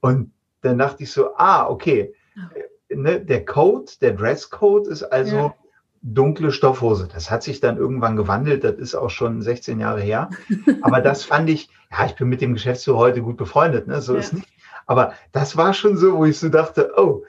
Und 0.00 0.30
dann 0.62 0.78
dachte 0.78 1.02
ich 1.02 1.12
so, 1.12 1.36
ah, 1.36 1.68
okay, 1.68 2.14
ne, 2.88 3.20
der 3.20 3.44
Code, 3.44 3.90
der 4.00 4.12
Dresscode 4.12 4.88
ist 4.88 5.02
also 5.02 5.36
ja. 5.36 5.54
dunkle 6.02 6.52
Stoffhose. 6.52 7.08
Das 7.12 7.30
hat 7.30 7.42
sich 7.42 7.60
dann 7.60 7.76
irgendwann 7.76 8.16
gewandelt, 8.16 8.64
das 8.64 8.76
ist 8.76 8.94
auch 8.94 9.10
schon 9.10 9.42
16 9.42 9.80
Jahre 9.80 10.00
her. 10.00 10.30
Aber 10.82 11.00
das 11.00 11.24
fand 11.24 11.50
ich, 11.50 11.68
ja, 11.90 12.06
ich 12.06 12.14
bin 12.14 12.28
mit 12.28 12.40
dem 12.40 12.54
Geschäftsführer 12.54 12.98
heute 12.98 13.22
gut 13.22 13.36
befreundet, 13.36 13.86
ne? 13.86 14.00
so 14.00 14.14
ja. 14.14 14.20
ist 14.20 14.32
nicht. 14.32 14.48
Aber 14.86 15.12
das 15.32 15.56
war 15.56 15.74
schon 15.74 15.96
so, 15.96 16.16
wo 16.16 16.24
ich 16.24 16.38
so 16.38 16.48
dachte, 16.48 16.92
oh, 16.96 17.24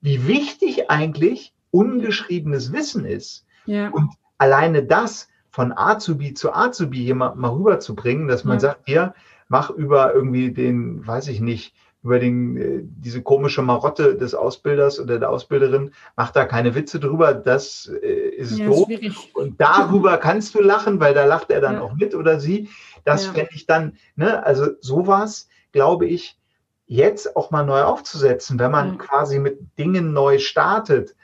wie 0.00 0.26
wichtig 0.26 0.90
eigentlich 0.90 1.54
ungeschriebenes 1.70 2.72
Wissen 2.72 3.04
ist. 3.04 3.46
Ja. 3.64 3.88
Und 3.88 4.10
alleine 4.38 4.84
das 4.84 5.28
von 5.50 5.72
A 5.72 5.98
zu 5.98 6.18
B 6.18 6.34
zu 6.34 6.52
A 6.52 6.72
zu 6.72 6.88
B 6.90 6.98
jemand 6.98 7.36
mal 7.36 7.50
rüberzubringen, 7.50 8.28
dass 8.28 8.44
man 8.44 8.60
sagt, 8.60 8.88
ja, 8.88 9.14
mach 9.48 9.70
über 9.70 10.14
irgendwie 10.14 10.52
den, 10.52 11.06
weiß 11.06 11.28
ich 11.28 11.40
nicht, 11.40 11.74
über 12.02 12.18
den, 12.18 12.56
äh, 12.56 12.80
diese 12.82 13.22
komische 13.22 13.62
Marotte 13.62 14.16
des 14.16 14.34
Ausbilders 14.34 14.98
oder 14.98 15.18
der 15.18 15.30
Ausbilderin, 15.30 15.92
mach 16.16 16.30
da 16.30 16.46
keine 16.46 16.74
Witze 16.74 16.98
drüber, 16.98 17.34
das 17.34 17.90
äh, 18.02 18.06
ist 18.06 18.58
ja, 18.58 18.66
doof. 18.66 18.86
Schwierig. 18.86 19.30
Und 19.34 19.60
darüber 19.60 20.16
kannst 20.18 20.54
du 20.54 20.62
lachen, 20.62 21.00
weil 21.00 21.12
da 21.12 21.26
lacht 21.26 21.50
er 21.50 21.60
dann 21.60 21.74
ja. 21.74 21.80
auch 21.82 21.94
mit 21.94 22.14
oder 22.14 22.40
sie. 22.40 22.70
Das 23.04 23.26
ja. 23.26 23.32
fände 23.32 23.50
ich 23.54 23.66
dann, 23.66 23.96
ne, 24.16 24.44
also 24.44 24.68
sowas, 24.80 25.48
glaube 25.72 26.06
ich, 26.06 26.38
jetzt 26.86 27.36
auch 27.36 27.50
mal 27.50 27.64
neu 27.64 27.82
aufzusetzen, 27.82 28.58
wenn 28.58 28.70
man 28.70 28.92
ja. 28.92 28.94
quasi 28.96 29.38
mit 29.38 29.60
Dingen 29.78 30.12
neu 30.12 30.38
startet 30.38 31.14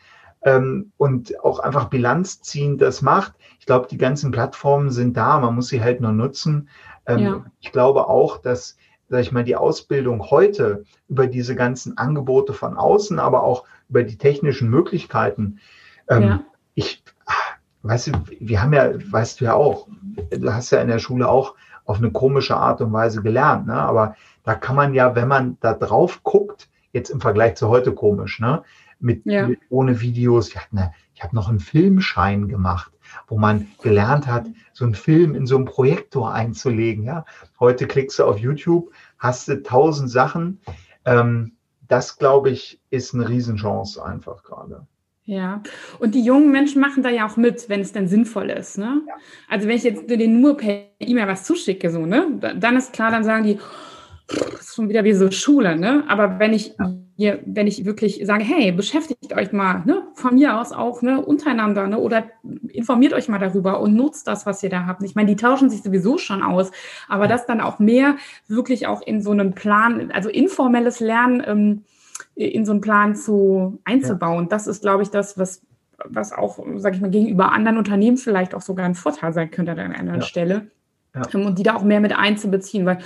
ähm, 0.42 0.92
und 0.98 1.42
auch 1.42 1.58
einfach 1.58 1.86
Bilanz 1.86 2.42
ziehen, 2.42 2.76
das 2.76 3.02
macht. 3.02 3.32
Ich 3.58 3.66
glaube, 3.66 3.88
die 3.90 3.98
ganzen 3.98 4.30
Plattformen 4.30 4.90
sind 4.90 5.16
da, 5.16 5.40
man 5.40 5.54
muss 5.54 5.68
sie 5.68 5.82
halt 5.82 6.00
nur 6.00 6.12
nutzen. 6.12 6.68
Ähm. 7.06 7.46
Ich 7.60 7.72
glaube 7.72 8.08
auch, 8.08 8.38
dass 8.38 8.76
sag 9.08 9.20
ich 9.20 9.32
mal, 9.32 9.44
die 9.44 9.56
Ausbildung 9.56 10.30
heute 10.30 10.84
über 11.08 11.26
diese 11.26 11.54
ganzen 11.54 11.96
Angebote 11.96 12.52
von 12.52 12.76
außen, 12.76 13.18
aber 13.18 13.42
auch 13.42 13.64
über 13.88 14.02
die 14.02 14.18
technischen 14.18 14.68
Möglichkeiten. 14.68 15.58
Ähm, 16.08 16.22
ja. 16.22 16.40
Ich, 16.74 17.02
weißt 17.82 18.08
du, 18.08 18.12
wir 18.40 18.62
haben 18.62 18.72
ja, 18.72 18.92
weißt 19.10 19.40
du 19.40 19.46
ja 19.46 19.54
auch, 19.54 19.88
du 20.30 20.52
hast 20.52 20.70
ja 20.70 20.80
in 20.80 20.88
der 20.88 20.98
Schule 20.98 21.28
auch 21.28 21.54
auf 21.84 21.98
eine 21.98 22.10
komische 22.10 22.56
Art 22.56 22.80
und 22.80 22.92
Weise 22.92 23.22
gelernt, 23.22 23.68
ne? 23.68 23.74
aber 23.74 24.16
da 24.42 24.54
kann 24.54 24.74
man 24.74 24.92
ja, 24.92 25.14
wenn 25.14 25.28
man 25.28 25.56
da 25.60 25.72
drauf 25.72 26.22
guckt, 26.24 26.68
jetzt 26.92 27.10
im 27.10 27.20
Vergleich 27.20 27.54
zu 27.54 27.68
heute 27.68 27.92
komisch, 27.92 28.40
ne? 28.40 28.62
mit, 28.98 29.24
ja. 29.24 29.46
mit 29.46 29.60
ohne 29.70 30.00
Videos, 30.00 30.48
ich, 30.48 30.56
hatte 30.56 30.92
ich 31.14 31.22
habe 31.22 31.34
noch 31.36 31.48
einen 31.48 31.60
Filmschein 31.60 32.48
gemacht 32.48 32.92
wo 33.28 33.38
man 33.38 33.68
gelernt 33.82 34.26
hat, 34.26 34.46
so 34.72 34.84
einen 34.84 34.94
Film 34.94 35.34
in 35.34 35.46
so 35.46 35.56
einen 35.56 35.64
Projektor 35.64 36.32
einzulegen. 36.32 37.04
Ja, 37.04 37.24
heute 37.60 37.86
klickst 37.86 38.18
du 38.18 38.24
auf 38.24 38.38
YouTube, 38.38 38.90
hast 39.18 39.48
du 39.48 39.62
tausend 39.62 40.10
Sachen. 40.10 40.60
Ähm, 41.04 41.52
das, 41.88 42.18
glaube 42.18 42.50
ich, 42.50 42.80
ist 42.90 43.14
eine 43.14 43.28
Riesenchance 43.28 44.04
einfach 44.04 44.42
gerade. 44.42 44.86
Ja, 45.24 45.60
und 45.98 46.14
die 46.14 46.22
jungen 46.22 46.52
Menschen 46.52 46.80
machen 46.80 47.02
da 47.02 47.10
ja 47.10 47.26
auch 47.26 47.36
mit, 47.36 47.68
wenn 47.68 47.80
es 47.80 47.92
denn 47.92 48.06
sinnvoll 48.06 48.48
ist. 48.48 48.78
Ne? 48.78 49.02
Ja. 49.08 49.14
Also 49.48 49.66
wenn 49.66 49.76
ich 49.76 49.82
jetzt 49.82 50.08
denen 50.08 50.40
nur 50.40 50.56
per 50.56 50.84
E-Mail 51.00 51.26
was 51.26 51.42
zuschicke, 51.42 51.90
so, 51.90 52.06
ne, 52.06 52.28
dann 52.56 52.76
ist 52.76 52.92
klar, 52.92 53.10
dann 53.10 53.24
sagen 53.24 53.42
die, 53.42 53.58
ist 54.28 54.74
schon 54.74 54.88
wieder 54.88 55.04
wie 55.04 55.12
so 55.12 55.30
Schule, 55.30 55.76
ne? 55.76 56.04
Aber 56.08 56.38
wenn 56.38 56.52
ich 56.52 56.74
hier, 57.16 57.40
wenn 57.46 57.66
ich 57.66 57.84
wirklich 57.86 58.20
sage, 58.24 58.44
hey, 58.44 58.72
beschäftigt 58.72 59.32
euch 59.34 59.50
mal, 59.50 59.82
ne, 59.86 60.02
von 60.14 60.34
mir 60.34 60.60
aus 60.60 60.72
auch, 60.72 61.00
ne, 61.00 61.24
untereinander, 61.24 61.86
ne, 61.86 61.98
oder 61.98 62.24
informiert 62.68 63.14
euch 63.14 63.28
mal 63.28 63.38
darüber 63.38 63.80
und 63.80 63.94
nutzt 63.94 64.26
das, 64.26 64.44
was 64.44 64.62
ihr 64.62 64.68
da 64.68 64.84
habt. 64.86 65.02
Ich 65.02 65.14
meine, 65.14 65.28
die 65.28 65.36
tauschen 65.36 65.70
sich 65.70 65.82
sowieso 65.82 66.18
schon 66.18 66.42
aus, 66.42 66.70
aber 67.08 67.26
das 67.26 67.46
dann 67.46 67.62
auch 67.62 67.78
mehr 67.78 68.16
wirklich 68.48 68.86
auch 68.86 69.00
in 69.00 69.22
so 69.22 69.30
einen 69.30 69.54
Plan, 69.54 70.10
also 70.12 70.28
informelles 70.28 71.00
Lernen 71.00 71.42
ähm, 71.46 71.84
in 72.34 72.66
so 72.66 72.72
einen 72.72 72.82
Plan 72.82 73.14
zu 73.16 73.80
einzubauen, 73.84 74.44
ja. 74.44 74.48
das 74.50 74.66
ist, 74.66 74.82
glaube 74.82 75.02
ich, 75.02 75.10
das, 75.10 75.38
was 75.38 75.62
was 76.04 76.30
auch, 76.30 76.58
sage 76.76 76.96
ich 76.96 77.00
mal, 77.00 77.10
gegenüber 77.10 77.52
anderen 77.52 77.78
Unternehmen 77.78 78.18
vielleicht 78.18 78.54
auch 78.54 78.60
sogar 78.60 78.84
ein 78.84 78.94
Vorteil 78.94 79.32
sein 79.32 79.50
könnte 79.50 79.72
an 79.72 79.78
einer 79.78 79.98
anderen 79.98 80.20
ja. 80.20 80.26
Stelle. 80.26 80.70
Ja. 81.16 81.22
Ähm, 81.34 81.46
und 81.46 81.58
die 81.58 81.62
da 81.62 81.74
auch 81.74 81.82
mehr 81.82 82.00
mit 82.00 82.16
einzubeziehen, 82.16 82.86
weil 82.86 82.98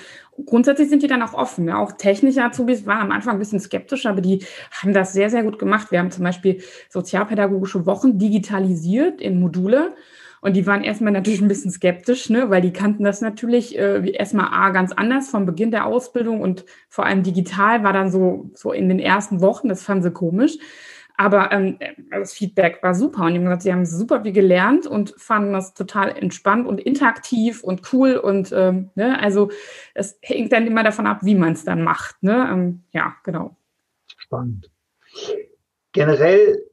grundsätzlich 0.44 0.90
sind 0.90 1.02
die 1.02 1.06
dann 1.06 1.22
auch 1.22 1.34
offen. 1.34 1.66
Ne? 1.66 1.78
Auch 1.78 1.92
technische 1.92 2.42
Azubis 2.42 2.86
waren 2.86 3.00
am 3.00 3.12
Anfang 3.12 3.36
ein 3.36 3.38
bisschen 3.38 3.60
skeptisch, 3.60 4.06
aber 4.06 4.20
die 4.20 4.44
haben 4.70 4.92
das 4.92 5.12
sehr, 5.12 5.30
sehr 5.30 5.42
gut 5.42 5.58
gemacht. 5.58 5.90
Wir 5.90 6.00
haben 6.00 6.10
zum 6.10 6.24
Beispiel 6.24 6.62
sozialpädagogische 6.88 7.86
Wochen 7.86 8.18
digitalisiert 8.18 9.20
in 9.20 9.40
Module. 9.40 9.94
Und 10.42 10.54
die 10.56 10.66
waren 10.66 10.82
erstmal 10.82 11.12
natürlich 11.12 11.42
ein 11.42 11.48
bisschen 11.48 11.70
skeptisch, 11.70 12.30
ne, 12.30 12.48
weil 12.48 12.62
die 12.62 12.72
kannten 12.72 13.04
das 13.04 13.20
natürlich 13.20 13.78
äh, 13.78 14.10
erstmal 14.12 14.48
A 14.52 14.70
ganz 14.70 14.90
anders 14.90 15.28
vom 15.28 15.44
Beginn 15.44 15.70
der 15.70 15.84
Ausbildung 15.84 16.40
und 16.40 16.64
vor 16.88 17.04
allem 17.04 17.22
digital 17.22 17.84
war 17.84 17.92
dann 17.92 18.10
so, 18.10 18.50
so 18.54 18.72
in 18.72 18.88
den 18.88 19.00
ersten 19.00 19.42
Wochen, 19.42 19.68
das 19.68 19.82
fanden 19.82 20.04
sie 20.04 20.12
komisch. 20.12 20.56
Aber 21.20 21.52
ähm, 21.52 21.78
das 22.10 22.32
Feedback 22.32 22.82
war 22.82 22.94
super 22.94 23.24
und 23.24 23.32
die 23.32 23.36
haben 23.36 23.44
gesagt, 23.44 23.60
sie 23.60 23.72
haben 23.74 23.84
super 23.84 24.22
viel 24.22 24.32
gelernt 24.32 24.86
und 24.86 25.12
fanden 25.18 25.52
das 25.52 25.74
total 25.74 26.16
entspannt 26.16 26.66
und 26.66 26.80
interaktiv 26.80 27.62
und 27.62 27.92
cool. 27.92 28.16
Und 28.16 28.52
ähm, 28.52 28.88
ne, 28.94 29.20
also 29.20 29.50
es 29.92 30.18
hängt 30.22 30.50
dann 30.50 30.66
immer 30.66 30.82
davon 30.82 31.06
ab, 31.06 31.18
wie 31.20 31.34
man 31.34 31.52
es 31.52 31.62
dann 31.62 31.82
macht. 31.82 32.22
Ne? 32.22 32.48
Ähm, 32.50 32.84
ja, 32.92 33.16
genau. 33.22 33.54
Spannend. 34.16 34.70
Generell, 35.92 36.64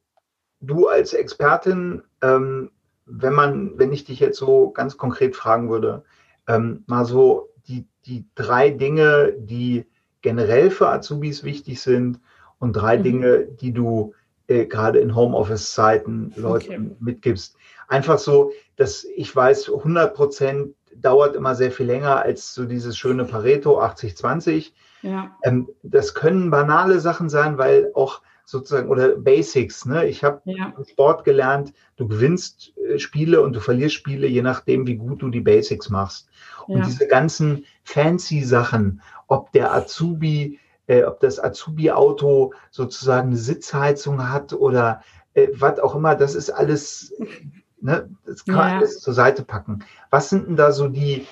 du 0.60 0.88
als 0.88 1.12
Expertin, 1.12 2.02
ähm, 2.22 2.70
wenn 3.04 3.34
man, 3.34 3.78
wenn 3.78 3.92
ich 3.92 4.06
dich 4.06 4.18
jetzt 4.18 4.38
so 4.38 4.70
ganz 4.70 4.96
konkret 4.96 5.36
fragen 5.36 5.68
würde, 5.68 6.04
ähm, 6.46 6.84
mal 6.86 7.04
so 7.04 7.50
die, 7.66 7.86
die 8.06 8.24
drei 8.34 8.70
Dinge, 8.70 9.34
die 9.36 9.84
generell 10.22 10.70
für 10.70 10.88
Azubis 10.88 11.44
wichtig 11.44 11.82
sind 11.82 12.18
und 12.58 12.72
drei 12.72 12.96
mhm. 12.96 13.02
Dinge, 13.02 13.44
die 13.60 13.74
du 13.74 14.14
äh, 14.48 14.66
gerade 14.66 14.98
in 14.98 15.14
Homeoffice-Zeiten 15.14 16.32
Leuten 16.36 16.68
okay. 16.68 16.96
mitgibst. 17.00 17.56
Einfach 17.86 18.18
so, 18.18 18.52
dass 18.76 19.04
ich 19.04 19.34
weiß, 19.34 19.68
100 19.68 20.14
Prozent 20.14 20.74
dauert 20.94 21.36
immer 21.36 21.54
sehr 21.54 21.70
viel 21.70 21.86
länger 21.86 22.22
als 22.22 22.54
so 22.54 22.64
dieses 22.64 22.98
schöne 22.98 23.24
Pareto 23.24 23.80
80-20. 23.80 24.72
Ja. 25.02 25.36
Ähm, 25.44 25.68
das 25.82 26.14
können 26.14 26.50
banale 26.50 26.98
Sachen 27.00 27.28
sein, 27.28 27.56
weil 27.56 27.90
auch 27.94 28.22
sozusagen 28.44 28.88
oder 28.88 29.10
Basics. 29.10 29.84
Ne? 29.84 30.06
Ich 30.06 30.24
habe 30.24 30.40
ja. 30.44 30.72
Sport 30.90 31.24
gelernt, 31.24 31.74
du 31.96 32.08
gewinnst 32.08 32.72
äh, 32.78 32.98
Spiele 32.98 33.42
und 33.42 33.54
du 33.54 33.60
verlierst 33.60 33.94
Spiele, 33.94 34.26
je 34.26 34.42
nachdem, 34.42 34.86
wie 34.86 34.96
gut 34.96 35.22
du 35.22 35.28
die 35.28 35.42
Basics 35.42 35.90
machst. 35.90 36.28
Und 36.66 36.78
ja. 36.78 36.86
diese 36.86 37.06
ganzen 37.06 37.66
fancy 37.84 38.42
Sachen, 38.42 39.02
ob 39.26 39.52
der 39.52 39.74
Azubi 39.74 40.58
äh, 40.88 41.04
ob 41.04 41.20
das 41.20 41.38
Azubi-Auto 41.38 42.54
sozusagen 42.70 43.28
eine 43.28 43.36
Sitzheizung 43.36 44.28
hat 44.28 44.52
oder 44.52 45.02
äh, 45.34 45.48
was 45.52 45.78
auch 45.78 45.94
immer, 45.94 46.16
das 46.16 46.34
ist 46.34 46.50
alles, 46.50 47.14
ne, 47.80 48.10
das 48.26 48.44
kann 48.44 48.56
man 48.56 48.70
ja. 48.70 48.76
alles 48.78 48.98
zur 48.98 49.14
Seite 49.14 49.44
packen. 49.44 49.84
Was 50.10 50.30
sind 50.30 50.48
denn 50.48 50.56
da 50.56 50.72
so 50.72 50.88
die, 50.88 51.26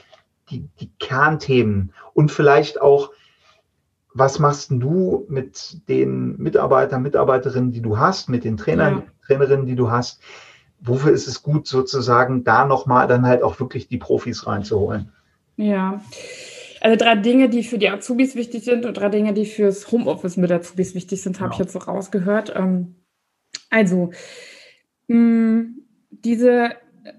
die, 0.50 0.68
die 0.78 0.92
Kernthemen? 1.00 1.92
Und 2.12 2.30
vielleicht 2.30 2.80
auch, 2.80 3.10
was 4.14 4.38
machst 4.38 4.70
du 4.70 5.26
mit 5.28 5.88
den 5.88 6.36
Mitarbeitern, 6.36 7.02
Mitarbeiterinnen, 7.02 7.72
die 7.72 7.82
du 7.82 7.98
hast, 7.98 8.28
mit 8.28 8.44
den 8.44 8.56
Trainern, 8.56 8.98
ja. 8.98 9.02
Trainerinnen, 9.26 9.66
die 9.66 9.76
du 9.76 9.90
hast? 9.90 10.20
Wofür 10.80 11.12
ist 11.12 11.26
es 11.26 11.42
gut, 11.42 11.66
sozusagen 11.66 12.44
da 12.44 12.66
nochmal 12.66 13.08
dann 13.08 13.26
halt 13.26 13.42
auch 13.42 13.58
wirklich 13.58 13.88
die 13.88 13.98
Profis 13.98 14.46
reinzuholen? 14.46 15.12
Ja, 15.56 16.00
also 16.86 17.04
drei 17.04 17.16
Dinge, 17.16 17.48
die 17.48 17.64
für 17.64 17.78
die 17.78 17.88
Azubis 17.88 18.36
wichtig 18.36 18.62
sind 18.62 18.86
und 18.86 18.96
drei 18.96 19.08
Dinge, 19.08 19.32
die 19.32 19.44
fürs 19.44 19.90
Homeoffice 19.90 20.36
mit 20.36 20.52
Azubis 20.52 20.94
wichtig 20.94 21.20
sind, 21.20 21.40
habe 21.40 21.50
ja. 21.50 21.54
ich 21.54 21.58
jetzt 21.58 21.72
so 21.72 21.80
rausgehört. 21.80 22.52
Ähm, 22.54 22.94
also, 23.70 24.12
mh, 25.08 25.64
diese 26.10 26.70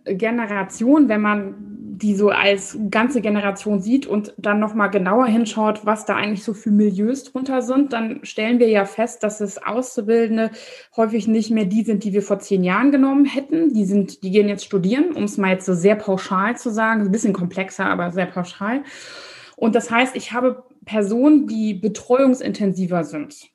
Generation, 0.06 1.10
wenn 1.10 1.20
man 1.20 1.56
die 1.98 2.16
so 2.16 2.30
als 2.30 2.80
ganze 2.90 3.20
Generation 3.20 3.82
sieht 3.82 4.08
und 4.08 4.34
dann 4.38 4.62
nochmal 4.62 4.90
genauer 4.90 5.26
hinschaut, 5.26 5.86
was 5.86 6.06
da 6.06 6.16
eigentlich 6.16 6.46
so 6.46 6.54
für 6.54 6.72
Milieus 6.72 7.26
drunter 7.26 7.62
sind, 7.62 7.92
dann 7.92 8.24
stellen 8.24 8.60
wir 8.60 8.70
ja 8.70 8.86
fest, 8.86 9.22
dass 9.22 9.42
es 9.42 9.62
Auszubildende 9.62 10.50
häufig 10.96 11.28
nicht 11.28 11.52
mehr 11.52 11.66
die 11.66 11.84
sind, 11.84 12.06
die 12.06 12.14
wir 12.14 12.22
vor 12.22 12.40
zehn 12.40 12.64
Jahren 12.64 12.92
genommen 12.92 13.26
hätten. 13.26 13.74
Die 13.74 13.84
sind, 13.84 14.24
die 14.24 14.32
gehen 14.32 14.48
jetzt 14.48 14.64
studieren, 14.64 15.12
um 15.12 15.24
es 15.24 15.38
mal 15.38 15.52
jetzt 15.52 15.66
so 15.66 15.74
sehr 15.74 15.96
pauschal 15.96 16.56
zu 16.56 16.70
sagen, 16.70 17.02
ein 17.02 17.12
bisschen 17.12 17.34
komplexer, 17.34 17.88
aber 17.88 18.12
sehr 18.12 18.28
pauschal. 18.28 18.84
Und 19.58 19.74
das 19.74 19.90
heißt, 19.90 20.16
ich 20.16 20.34
habe 20.34 20.64
Personen, 20.86 21.48
die 21.48 21.74
betreuungsintensiver 21.74 23.04
sind, 23.04 23.50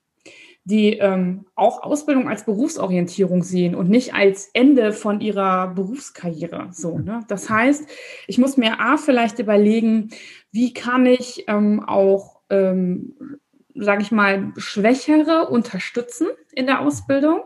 die 0.65 0.95
ähm, 0.99 1.47
auch 1.55 1.85
Ausbildung 1.85 2.29
als 2.29 2.45
Berufsorientierung 2.45 3.45
sehen 3.45 3.77
und 3.77 3.89
nicht 3.89 4.13
als 4.13 4.51
Ende 4.53 4.93
von 4.93 5.21
ihrer 5.21 5.69
Berufskarriere. 5.69 6.69
So, 6.73 6.99
ne? 6.99 7.21
Das 7.29 7.49
heißt, 7.49 7.89
ich 8.27 8.37
muss 8.37 8.57
mir 8.57 8.81
A 8.81 8.97
vielleicht 8.97 9.39
überlegen, 9.39 10.11
wie 10.51 10.75
kann 10.75 11.07
ich 11.07 11.45
ähm, 11.47 11.85
auch, 11.87 12.41
ähm, 12.51 13.39
sage 13.73 14.03
ich 14.03 14.11
mal, 14.11 14.53
Schwächere 14.57 15.49
unterstützen 15.51 16.27
in 16.53 16.67
der 16.67 16.81
Ausbildung 16.81 17.43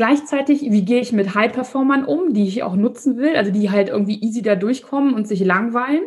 Gleichzeitig, 0.00 0.62
wie 0.62 0.86
gehe 0.86 1.02
ich 1.02 1.12
mit 1.12 1.34
High-Performern 1.34 2.06
um, 2.06 2.32
die 2.32 2.48
ich 2.48 2.62
auch 2.62 2.74
nutzen 2.74 3.18
will, 3.18 3.36
also 3.36 3.50
die 3.50 3.70
halt 3.70 3.90
irgendwie 3.90 4.18
easy 4.22 4.40
da 4.40 4.54
durchkommen 4.54 5.12
und 5.12 5.28
sich 5.28 5.40
langweilen. 5.40 6.04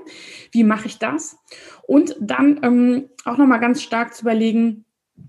Wie 0.51 0.63
mache 0.63 0.87
ich 0.87 0.97
das? 0.97 1.37
Und 1.85 2.15
dann 2.19 2.59
ähm, 2.63 3.09
auch 3.23 3.37
nochmal 3.37 3.59
ganz 3.59 3.83
stark 3.83 4.15
zu 4.15 4.23
überlegen, 4.23 4.85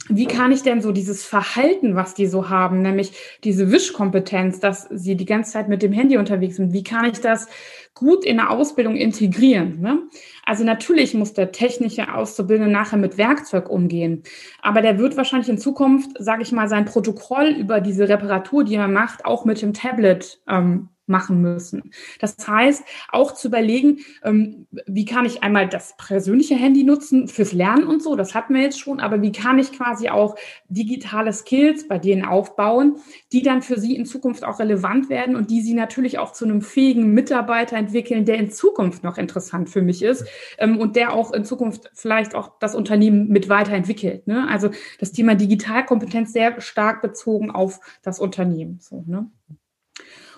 wie 0.09 0.25
kann 0.25 0.51
ich 0.51 0.63
denn 0.63 0.81
so 0.81 0.93
dieses 0.93 1.27
Verhalten, 1.27 1.95
was 1.95 2.15
die 2.15 2.27
so 2.27 2.49
haben, 2.49 2.81
nämlich 2.81 3.13
diese 3.45 3.71
Wischkompetenz, 3.71 4.61
dass 4.61 4.89
sie 4.91 5.15
die 5.15 5.27
ganze 5.27 5.53
Zeit 5.53 5.69
mit 5.69 5.83
dem 5.83 5.93
Handy 5.93 6.17
unterwegs 6.17 6.57
sind, 6.57 6.73
wie 6.73 6.85
kann 6.85 7.05
ich 7.05 7.21
das 7.21 7.49
gut 7.95 8.25
in 8.25 8.37
der 8.37 8.51
Ausbildung 8.51 8.97
integrieren? 8.97 9.81
Ne? 9.81 10.03
Also 10.45 10.65
natürlich 10.65 11.15
muss 11.15 11.33
der 11.33 11.53
technische 11.53 12.13
Auszubildende 12.13 12.71
nachher 12.71 12.99
mit 12.99 13.19
Werkzeug 13.19 13.69
umgehen, 13.71 14.23
aber 14.63 14.83
der 14.83 14.99
wird 14.99 15.17
wahrscheinlich 15.17 15.49
in 15.49 15.59
Zukunft, 15.59 16.11
sage 16.19 16.43
ich 16.43 16.53
mal, 16.53 16.69
sein 16.69 16.85
Protokoll 16.85 17.49
über 17.49 17.81
diese 17.81 18.09
Reparatur, 18.09 18.65
die 18.65 18.75
er 18.75 18.89
macht, 18.89 19.25
auch 19.25 19.45
mit 19.45 19.63
dem 19.63 19.73
Tablet 19.73 20.41
ähm, 20.49 20.89
machen 21.07 21.41
müssen. 21.43 21.93
Das 22.21 22.37
heißt, 22.47 22.85
auch 23.11 23.35
zu 23.35 23.49
überlegen, 23.49 23.99
ähm, 24.23 24.67
wie 24.87 25.05
kann 25.05 25.27
ich 25.27 25.43
einmal 25.43 25.69
das 25.69 25.97
persönliche 25.97 26.55
Handy 26.55 26.85
nutzen 26.85 27.29
fürs 27.29 27.53
Lernen 27.53 27.85
und 27.85 28.03
so, 28.03 28.17
das 28.17 28.35
hatten 28.35 28.55
wir 28.55 28.63
jetzt 28.63 28.81
schon, 28.81 29.01
aber 29.01 29.21
wie 29.23 29.33
kann 29.33 29.59
ich 29.59 29.73
quasi 29.73 30.09
auch 30.09 30.37
digitale 30.69 31.33
Skills 31.33 31.89
bei 31.89 31.99
denen 31.99 32.25
aufbauen, 32.25 32.97
die 33.33 33.43
dann 33.43 33.63
für 33.63 33.79
sie 33.79 33.97
in 33.97 34.07
Zukunft 34.07 34.45
auch 34.45 34.59
relevant 34.59 35.09
werden 35.09 35.37
und 35.37 35.51
die 35.51 35.61
sie 35.61 35.75
natürlich 35.75 36.19
auch 36.19 36.33
zu 36.33 36.45
einem 36.45 36.63
fähigen 36.63 37.13
Mitarbeiter 37.13 37.77
entwickeln, 37.77 38.25
der 38.25 38.37
in 38.37 38.51
Zukunft 38.51 39.05
noch 39.05 39.19
interessant 39.19 39.69
für 39.69 39.83
mich 39.83 40.03
ist 40.03 40.27
ähm, 40.59 40.79
und 40.79 40.97
der 40.97 41.13
auch 41.13 41.33
in 41.33 41.45
Zukunft 41.45 41.91
vielleicht 41.95 42.35
auch 42.35 42.59
das 42.61 42.75
Unternehmen 42.75 43.29
mit 43.29 43.49
weiterentwickelt. 43.49 44.27
Ne? 44.27 44.49
Also 44.49 44.71
das 44.99 45.13
Thema 45.13 45.35
Digitalkompetenz 45.35 46.33
sehr 46.33 46.61
stark 46.61 47.03
bezogen 47.03 47.51
auf 47.51 47.81
das 48.03 48.19
Unternehmen. 48.19 48.79
So, 48.81 49.05
ne? 49.07 49.31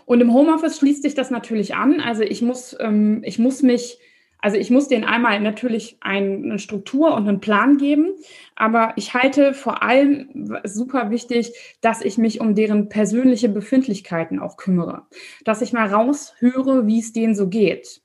Und 0.06 0.20
im 0.20 0.32
Homeoffice 0.32 0.78
schließt 0.78 1.02
sich 1.02 1.14
das 1.14 1.30
natürlich 1.30 1.74
an. 1.74 2.00
Also 2.00 2.22
ich 2.22 2.40
muss, 2.40 2.74
ähm, 2.80 3.22
ich 3.24 3.38
muss 3.38 3.62
mich, 3.62 3.98
also 4.38 4.56
ich 4.56 4.70
muss 4.70 4.88
denen 4.88 5.04
einmal 5.04 5.40
natürlich 5.40 5.98
eine 6.00 6.58
Struktur 6.58 7.14
und 7.14 7.28
einen 7.28 7.40
Plan 7.40 7.76
geben, 7.76 8.14
aber 8.54 8.92
ich 8.96 9.14
halte 9.14 9.52
vor 9.52 9.82
allem 9.82 10.60
super 10.64 11.10
wichtig, 11.10 11.52
dass 11.80 12.02
ich 12.02 12.16
mich 12.16 12.40
um 12.40 12.54
deren 12.54 12.88
persönliche 12.88 13.48
Befindlichkeiten 13.48 14.38
auch 14.38 14.56
kümmere, 14.56 15.02
dass 15.44 15.62
ich 15.62 15.72
mal 15.72 15.92
raushöre, 15.92 16.86
wie 16.86 17.00
es 17.00 17.12
denen 17.12 17.34
so 17.34 17.48
geht. 17.48 18.02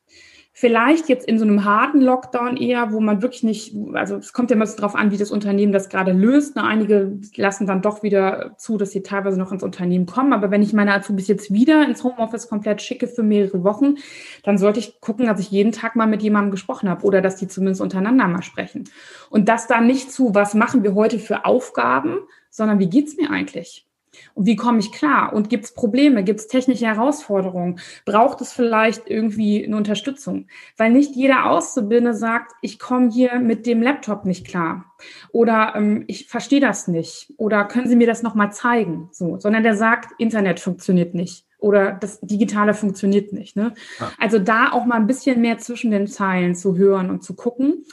Vielleicht 0.54 1.08
jetzt 1.08 1.26
in 1.28 1.40
so 1.40 1.46
einem 1.46 1.64
harten 1.64 2.02
Lockdown 2.02 2.58
eher, 2.58 2.92
wo 2.92 3.00
man 3.00 3.22
wirklich 3.22 3.42
nicht, 3.42 3.74
also 3.94 4.18
es 4.18 4.34
kommt 4.34 4.50
ja 4.50 4.58
immer 4.58 4.68
so 4.68 4.78
drauf 4.78 4.96
an, 4.96 5.10
wie 5.10 5.18
das 5.18 5.32
Unternehmen 5.32 5.72
das 5.72 5.88
gerade 5.88 6.12
löst. 6.12 6.58
Einige 6.58 7.18
lassen 7.38 7.68
dann 7.68 7.82
doch 7.82 8.04
wieder 8.04 8.56
zu, 8.58 8.78
dass 8.78 8.92
sie 8.92 9.02
teilweise 9.02 9.40
noch 9.40 9.54
ins 9.54 9.64
Unternehmen 9.64 10.06
kommen. 10.06 10.34
Aber 10.34 10.52
wenn 10.52 10.62
ich 10.62 10.74
meine 10.74 10.94
Azubis 10.94 11.30
jetzt 11.30 11.54
wieder 11.54 11.88
ins 11.88 12.04
Homeoffice 12.04 12.50
komplett 12.50 12.82
schicke 12.82 13.08
für 13.08 13.24
mehrere 13.24 13.64
Wochen, 13.64 13.96
dann 14.44 14.58
sollte 14.58 14.82
ich 14.82 15.00
gucken, 15.00 15.26
dass 15.26 15.40
ich 15.40 15.52
jeden 15.52 15.72
Tag 15.72 15.96
mal 15.96 16.08
mit 16.08 16.22
jemandem 16.22 16.52
gesprochen 16.52 16.90
habe 16.90 17.06
oder 17.06 17.22
dass 17.22 17.38
die 17.38 17.48
zumindest 17.48 17.80
untereinander 17.80 18.28
mal 18.28 18.44
sprechen. 18.44 18.90
Und 19.30 19.48
das 19.48 19.68
dann 19.68 19.88
nicht 19.88 20.12
zu, 20.12 20.36
was 20.36 20.54
machen 20.54 20.84
wir 20.84 20.96
heute 20.96 21.18
für 21.20 21.46
Aufgaben, 21.46 22.18
sondern 22.50 22.78
wie 22.80 22.90
geht's 22.90 23.16
mir 23.16 23.30
eigentlich? 23.32 23.88
Und 24.34 24.46
wie 24.46 24.56
komme 24.56 24.80
ich 24.80 24.92
klar? 24.92 25.34
Und 25.34 25.50
gibt 25.50 25.66
es 25.66 25.74
Probleme? 25.74 26.24
Gibt 26.24 26.40
es 26.40 26.48
technische 26.48 26.86
Herausforderungen? 26.86 27.80
Braucht 28.06 28.42
es 28.42 28.52
vielleicht 28.52 29.10
irgendwie 29.10 29.66
eine 29.66 29.78
Unterstützung? 29.78 30.48
Weil 30.78 30.92
nicht 30.92 31.16
jeder 31.16 31.50
Auszubildende 31.50 32.14
sagt, 32.14 32.54
ich 32.62 32.80
komme 32.80 33.10
hier 33.10 33.40
mit 33.40 33.66
dem 33.66 33.82
Laptop 33.82 34.26
nicht 34.26 34.48
klar. 34.48 34.86
Oder 35.32 35.74
ähm, 35.76 36.04
ich 36.08 36.28
verstehe 36.28 36.60
das 36.60 36.88
nicht. 36.88 37.34
Oder 37.38 37.66
können 37.66 37.88
Sie 37.88 37.96
mir 37.96 38.08
das 38.08 38.24
nochmal 38.24 38.52
zeigen? 38.52 39.10
So, 39.12 39.40
sondern 39.40 39.64
der 39.64 39.76
sagt, 39.76 40.20
Internet 40.20 40.60
funktioniert 40.60 41.14
nicht. 41.14 41.46
Oder 41.58 41.92
das 41.92 42.20
Digitale 42.22 42.74
funktioniert 42.74 43.34
nicht. 43.34 43.56
Ne? 43.56 43.74
Ja. 44.00 44.12
Also 44.18 44.40
da 44.40 44.72
auch 44.72 44.86
mal 44.86 44.96
ein 44.96 45.08
bisschen 45.08 45.42
mehr 45.42 45.60
zwischen 45.60 45.92
den 45.92 46.08
Zeilen 46.08 46.56
zu 46.56 46.76
hören 46.76 47.10
und 47.10 47.24
zu 47.24 47.36
gucken. 47.36 47.86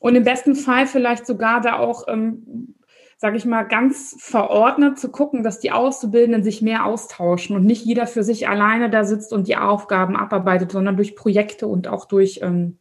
Und 0.00 0.16
im 0.16 0.24
besten 0.24 0.56
Fall 0.56 0.88
vielleicht 0.88 1.26
sogar 1.26 1.60
da 1.60 1.78
auch 1.78 2.08
ähm, 2.08 2.74
sage 3.22 3.36
ich 3.36 3.44
mal, 3.44 3.62
ganz 3.62 4.16
verordnet 4.18 4.98
zu 4.98 5.08
gucken, 5.08 5.44
dass 5.44 5.60
die 5.60 5.70
Auszubildenden 5.70 6.42
sich 6.42 6.60
mehr 6.60 6.84
austauschen 6.84 7.54
und 7.54 7.64
nicht 7.64 7.84
jeder 7.84 8.08
für 8.08 8.24
sich 8.24 8.48
alleine 8.48 8.90
da 8.90 9.04
sitzt 9.04 9.32
und 9.32 9.46
die 9.46 9.56
Aufgaben 9.56 10.16
abarbeitet, 10.16 10.72
sondern 10.72 10.96
durch 10.96 11.14
Projekte 11.14 11.68
und 11.68 11.86
auch 11.86 12.06
durch, 12.06 12.40
ähm, 12.42 12.78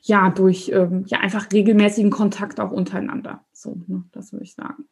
ja, 0.00 0.30
durch 0.30 0.70
ähm, 0.70 1.04
ja, 1.08 1.18
einfach 1.18 1.52
regelmäßigen 1.52 2.10
Kontakt 2.10 2.58
auch 2.58 2.70
untereinander. 2.70 3.44
So, 3.52 3.76
ne, 3.86 4.04
das 4.12 4.32
würde 4.32 4.44
ich 4.44 4.54
sagen. 4.54 4.86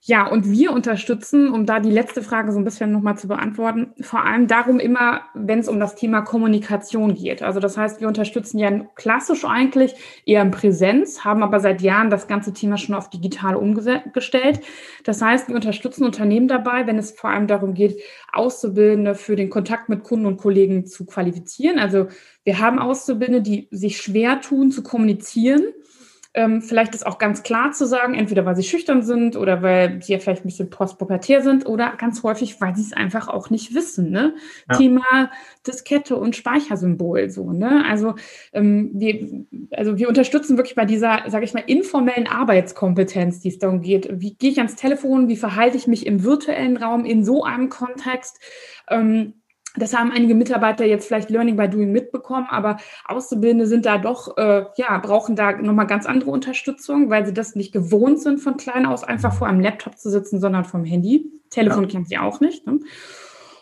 Ja, 0.00 0.28
und 0.28 0.48
wir 0.48 0.72
unterstützen, 0.72 1.52
um 1.52 1.66
da 1.66 1.80
die 1.80 1.90
letzte 1.90 2.22
Frage 2.22 2.52
so 2.52 2.58
ein 2.58 2.64
bisschen 2.64 2.92
nochmal 2.92 3.18
zu 3.18 3.26
beantworten, 3.26 3.94
vor 4.00 4.24
allem 4.24 4.46
darum 4.46 4.78
immer, 4.78 5.22
wenn 5.34 5.58
es 5.58 5.68
um 5.68 5.80
das 5.80 5.96
Thema 5.96 6.22
Kommunikation 6.22 7.14
geht. 7.14 7.42
Also 7.42 7.58
das 7.58 7.76
heißt, 7.76 8.00
wir 8.00 8.06
unterstützen 8.06 8.58
ja 8.58 8.70
klassisch 8.94 9.44
eigentlich 9.44 9.94
eher 10.24 10.42
in 10.42 10.52
Präsenz, 10.52 11.24
haben 11.24 11.42
aber 11.42 11.58
seit 11.58 11.82
Jahren 11.82 12.10
das 12.10 12.28
ganze 12.28 12.52
Thema 12.52 12.78
schon 12.78 12.94
auf 12.94 13.10
digital 13.10 13.56
umgestellt. 13.56 14.60
Das 15.02 15.20
heißt, 15.20 15.48
wir 15.48 15.56
unterstützen 15.56 16.04
Unternehmen 16.04 16.46
dabei, 16.46 16.86
wenn 16.86 16.96
es 16.96 17.10
vor 17.10 17.30
allem 17.30 17.48
darum 17.48 17.74
geht, 17.74 18.00
Auszubildende 18.32 19.16
für 19.16 19.34
den 19.34 19.50
Kontakt 19.50 19.88
mit 19.88 20.04
Kunden 20.04 20.26
und 20.26 20.36
Kollegen 20.36 20.86
zu 20.86 21.06
qualifizieren. 21.06 21.80
Also 21.80 22.06
wir 22.44 22.60
haben 22.60 22.78
Auszubildende, 22.78 23.42
die 23.42 23.66
sich 23.72 24.00
schwer 24.00 24.40
tun 24.40 24.70
zu 24.70 24.84
kommunizieren 24.84 25.64
ähm, 26.34 26.60
vielleicht 26.60 26.94
ist 26.94 27.06
auch 27.06 27.18
ganz 27.18 27.42
klar 27.42 27.72
zu 27.72 27.86
sagen, 27.86 28.14
entweder 28.14 28.44
weil 28.44 28.54
sie 28.54 28.62
schüchtern 28.62 29.02
sind 29.02 29.34
oder 29.34 29.62
weil 29.62 30.02
sie 30.02 30.12
ja 30.12 30.18
vielleicht 30.18 30.44
ein 30.44 30.48
bisschen 30.48 30.68
postpubertär 30.68 31.42
sind 31.42 31.66
oder 31.66 31.94
ganz 31.96 32.22
häufig, 32.22 32.60
weil 32.60 32.76
sie 32.76 32.82
es 32.82 32.92
einfach 32.92 33.28
auch 33.28 33.48
nicht 33.50 33.74
wissen. 33.74 34.10
Ne? 34.10 34.34
Ja. 34.70 34.76
Thema 34.76 35.30
Diskette 35.66 36.16
und 36.16 36.36
Speichersymbol 36.36 37.30
so. 37.30 37.52
Ne? 37.52 37.82
Also, 37.88 38.14
ähm, 38.52 38.90
wir, 38.92 39.46
also 39.72 39.96
wir 39.96 40.08
unterstützen 40.08 40.58
wirklich 40.58 40.76
bei 40.76 40.84
dieser, 40.84 41.24
sage 41.28 41.44
ich 41.44 41.54
mal, 41.54 41.64
informellen 41.66 42.26
Arbeitskompetenz, 42.26 43.40
die 43.40 43.48
es 43.48 43.58
darum 43.58 43.80
geht. 43.80 44.08
Wie 44.20 44.34
gehe 44.34 44.50
ich 44.50 44.58
ans 44.58 44.76
Telefon? 44.76 45.28
Wie 45.28 45.36
verhalte 45.36 45.78
ich 45.78 45.86
mich 45.86 46.06
im 46.06 46.24
virtuellen 46.24 46.76
Raum 46.76 47.04
in 47.06 47.24
so 47.24 47.42
einem 47.42 47.70
Kontext? 47.70 48.38
Ähm, 48.90 49.34
das 49.78 49.96
haben 49.96 50.12
einige 50.12 50.34
Mitarbeiter 50.34 50.84
jetzt 50.84 51.06
vielleicht 51.06 51.30
Learning 51.30 51.56
by 51.56 51.68
Doing 51.68 51.92
mitbekommen, 51.92 52.46
aber 52.48 52.78
Auszubildende 53.06 53.66
sind 53.66 53.86
da 53.86 53.98
doch, 53.98 54.36
äh, 54.36 54.64
ja, 54.76 54.98
brauchen 54.98 55.36
da 55.36 55.52
nochmal 55.52 55.86
ganz 55.86 56.06
andere 56.06 56.30
Unterstützung, 56.30 57.10
weil 57.10 57.26
sie 57.26 57.32
das 57.32 57.54
nicht 57.54 57.72
gewohnt 57.72 58.20
sind, 58.20 58.38
von 58.38 58.56
klein 58.56 58.86
aus 58.86 59.04
einfach 59.04 59.32
vor 59.32 59.46
einem 59.46 59.60
Laptop 59.60 59.98
zu 59.98 60.10
sitzen, 60.10 60.40
sondern 60.40 60.64
vom 60.64 60.84
Handy. 60.84 61.32
Telefon 61.50 61.84
ja. 61.84 61.88
kennen 61.88 62.04
sie 62.04 62.18
auch 62.18 62.40
nicht. 62.40 62.66
Ne? 62.66 62.80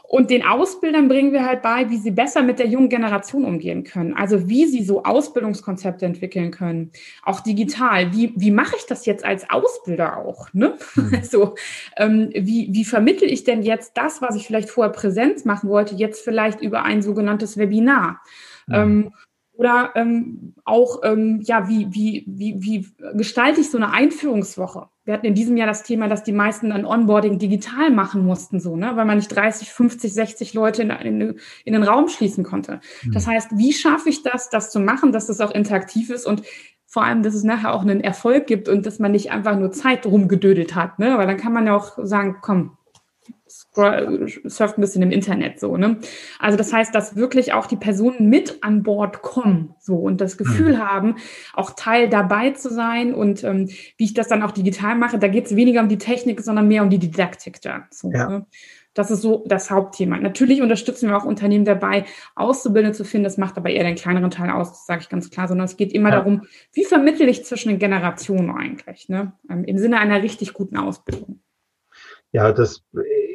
Und 0.08 0.30
den 0.30 0.44
Ausbildern 0.44 1.08
bringen 1.08 1.32
wir 1.32 1.44
halt 1.44 1.62
bei, 1.62 1.90
wie 1.90 1.96
sie 1.96 2.12
besser 2.12 2.42
mit 2.42 2.58
der 2.58 2.68
jungen 2.68 2.88
Generation 2.88 3.44
umgehen 3.44 3.82
können. 3.82 4.14
Also 4.14 4.48
wie 4.48 4.66
sie 4.66 4.84
so 4.84 5.02
Ausbildungskonzepte 5.02 6.06
entwickeln 6.06 6.52
können, 6.52 6.92
auch 7.25 7.40
digital. 7.40 8.12
Wie, 8.12 8.32
wie 8.36 8.52
mache 8.52 8.76
ich 8.76 8.86
das 8.86 9.04
jetzt 9.06 9.25
als 9.25 9.50
Ausbilder 9.50 10.18
auch? 10.18 10.52
Ne? 10.52 10.75
Mhm. 10.94 11.12
Also 11.26 11.56
ähm, 11.96 12.30
wie, 12.34 12.68
wie 12.70 12.84
vermittel 12.84 13.28
ich 13.28 13.42
denn 13.42 13.62
jetzt 13.62 13.96
das, 13.96 14.22
was 14.22 14.36
ich 14.36 14.46
vielleicht 14.46 14.70
vorher 14.70 14.92
Präsenz 14.92 15.44
machen 15.44 15.68
wollte, 15.68 15.96
jetzt 15.96 16.22
vielleicht 16.22 16.60
über 16.60 16.84
ein 16.84 17.02
sogenanntes 17.02 17.56
Webinar? 17.56 18.20
Mhm. 18.66 18.75
Ähm, 18.75 19.12
oder 19.56 19.92
ähm, 19.94 20.54
auch, 20.64 21.00
ähm, 21.02 21.40
ja, 21.42 21.68
wie, 21.68 21.88
wie, 21.90 22.25
wie, 22.26 22.56
wie 22.60 22.86
gestalte 23.14 23.60
ich 23.60 23.70
so 23.70 23.78
eine 23.78 23.92
Einführungswoche? 23.92 24.88
Wir 25.04 25.14
hatten 25.14 25.26
in 25.26 25.34
diesem 25.34 25.56
Jahr 25.56 25.66
das 25.66 25.82
Thema, 25.82 26.08
dass 26.08 26.25
die 26.25 26.32
meisten 26.32 26.72
ein 26.72 26.84
Onboarding 26.84 27.38
digital 27.38 27.90
machen 27.90 28.25
mussten, 28.25 28.60
so, 28.60 28.76
ne? 28.76 28.92
weil 28.94 29.04
man 29.04 29.16
nicht 29.16 29.34
30, 29.34 29.70
50, 29.70 30.12
60 30.12 30.54
Leute 30.54 30.82
in, 30.82 30.90
in, 30.90 31.38
in 31.64 31.72
den 31.72 31.82
Raum 31.84 32.08
schließen 32.08 32.44
konnte. 32.44 32.80
Mhm. 33.02 33.12
Das 33.12 33.26
heißt, 33.26 33.56
wie 33.56 33.72
schaffe 33.72 34.08
ich 34.08 34.22
das, 34.22 34.50
das 34.50 34.70
zu 34.70 34.80
machen, 34.80 35.12
dass 35.12 35.26
das 35.26 35.40
auch 35.40 35.52
interaktiv 35.52 36.10
ist 36.10 36.26
und 36.26 36.42
vor 36.86 37.04
allem, 37.04 37.22
dass 37.22 37.34
es 37.34 37.44
nachher 37.44 37.75
auch 37.75 37.82
einen 37.82 38.00
Erfolg 38.00 38.46
gibt 38.46 38.68
und 38.68 38.86
dass 38.86 38.98
man 38.98 39.12
nicht 39.12 39.30
einfach 39.30 39.58
nur 39.58 39.70
Zeit 39.70 40.06
rumgedödelt 40.06 40.75
hat, 40.75 40.98
ne? 40.98 41.18
Weil 41.18 41.26
dann 41.26 41.36
kann 41.36 41.52
man 41.52 41.66
ja 41.66 41.76
auch 41.76 41.98
sagen, 42.02 42.36
komm, 42.40 42.76
surft 44.45 44.78
ein 44.78 44.80
bisschen 44.80 45.02
im 45.02 45.10
Internet 45.10 45.60
so. 45.60 45.76
Ne? 45.76 45.99
Also 46.39 46.56
das 46.56 46.73
heißt, 46.73 46.95
dass 46.95 47.17
wirklich 47.17 47.52
auch 47.52 47.67
die 47.67 47.76
Personen 47.76 48.28
mit 48.28 48.58
an 48.62 48.82
Bord 48.82 49.23
kommen 49.23 49.75
so 49.78 49.97
und 49.97 50.21
das 50.21 50.36
Gefühl 50.36 50.75
mhm. 50.75 50.78
haben, 50.78 51.17
auch 51.54 51.71
Teil 51.71 52.08
dabei 52.08 52.50
zu 52.50 52.73
sein 52.73 53.15
und 53.15 53.45
ähm, 53.45 53.69
wie 53.97 54.04
ich 54.04 54.15
das 54.15 54.28
dann 54.28 54.43
auch 54.43 54.50
digital 54.50 54.97
mache, 54.97 55.19
da 55.19 55.28
geht 55.28 55.47
es 55.47 55.56
weniger 55.56 55.80
um 55.80 55.89
die 55.89 55.99
Technik, 55.99 56.41
sondern 56.41 56.69
mehr 56.69 56.82
um 56.82 56.91
die 56.91 56.99
Didaktik 56.99 57.60
da. 57.60 57.86
So, 57.91 58.10
ja. 58.10 58.28
ne? 58.28 58.47
Das 58.97 59.10
ist 59.10 59.21
so 59.21 59.45
das 59.47 59.71
Hauptthema. 59.71 60.17
Natürlich 60.17 60.62
unterstützen 60.62 61.10
wir 61.10 61.19
auch 61.19 61.26
Unternehmen 61.26 61.67
dabei, 61.67 62.06
Auszubildende 62.34 62.97
zu 62.97 63.04
finden. 63.04 63.25
Das 63.25 63.36
macht 63.36 63.58
aber 63.58 63.69
eher 63.69 63.84
den 63.84 63.95
kleineren 63.95 64.30
Teil 64.30 64.50
aus, 64.50 64.86
sage 64.86 65.02
ich 65.02 65.10
ganz 65.10 65.28
klar, 65.28 65.49
sondern 65.49 65.67
es 65.67 65.76
geht 65.76 65.93
immer 65.93 66.08
ja. 66.08 66.17
darum, 66.17 66.47
wie 66.73 66.84
vermittle 66.84 67.26
ich 67.26 67.45
zwischen 67.45 67.69
den 67.69 67.78
Generationen 67.78 68.50
eigentlich, 68.50 69.10
ne? 69.10 69.34
Ähm, 69.50 69.65
im 69.65 69.76
Sinne 69.76 69.99
einer 69.99 70.23
richtig 70.23 70.54
guten 70.54 70.78
Ausbildung. 70.78 71.41
Ja, 72.32 72.52
das 72.52 72.82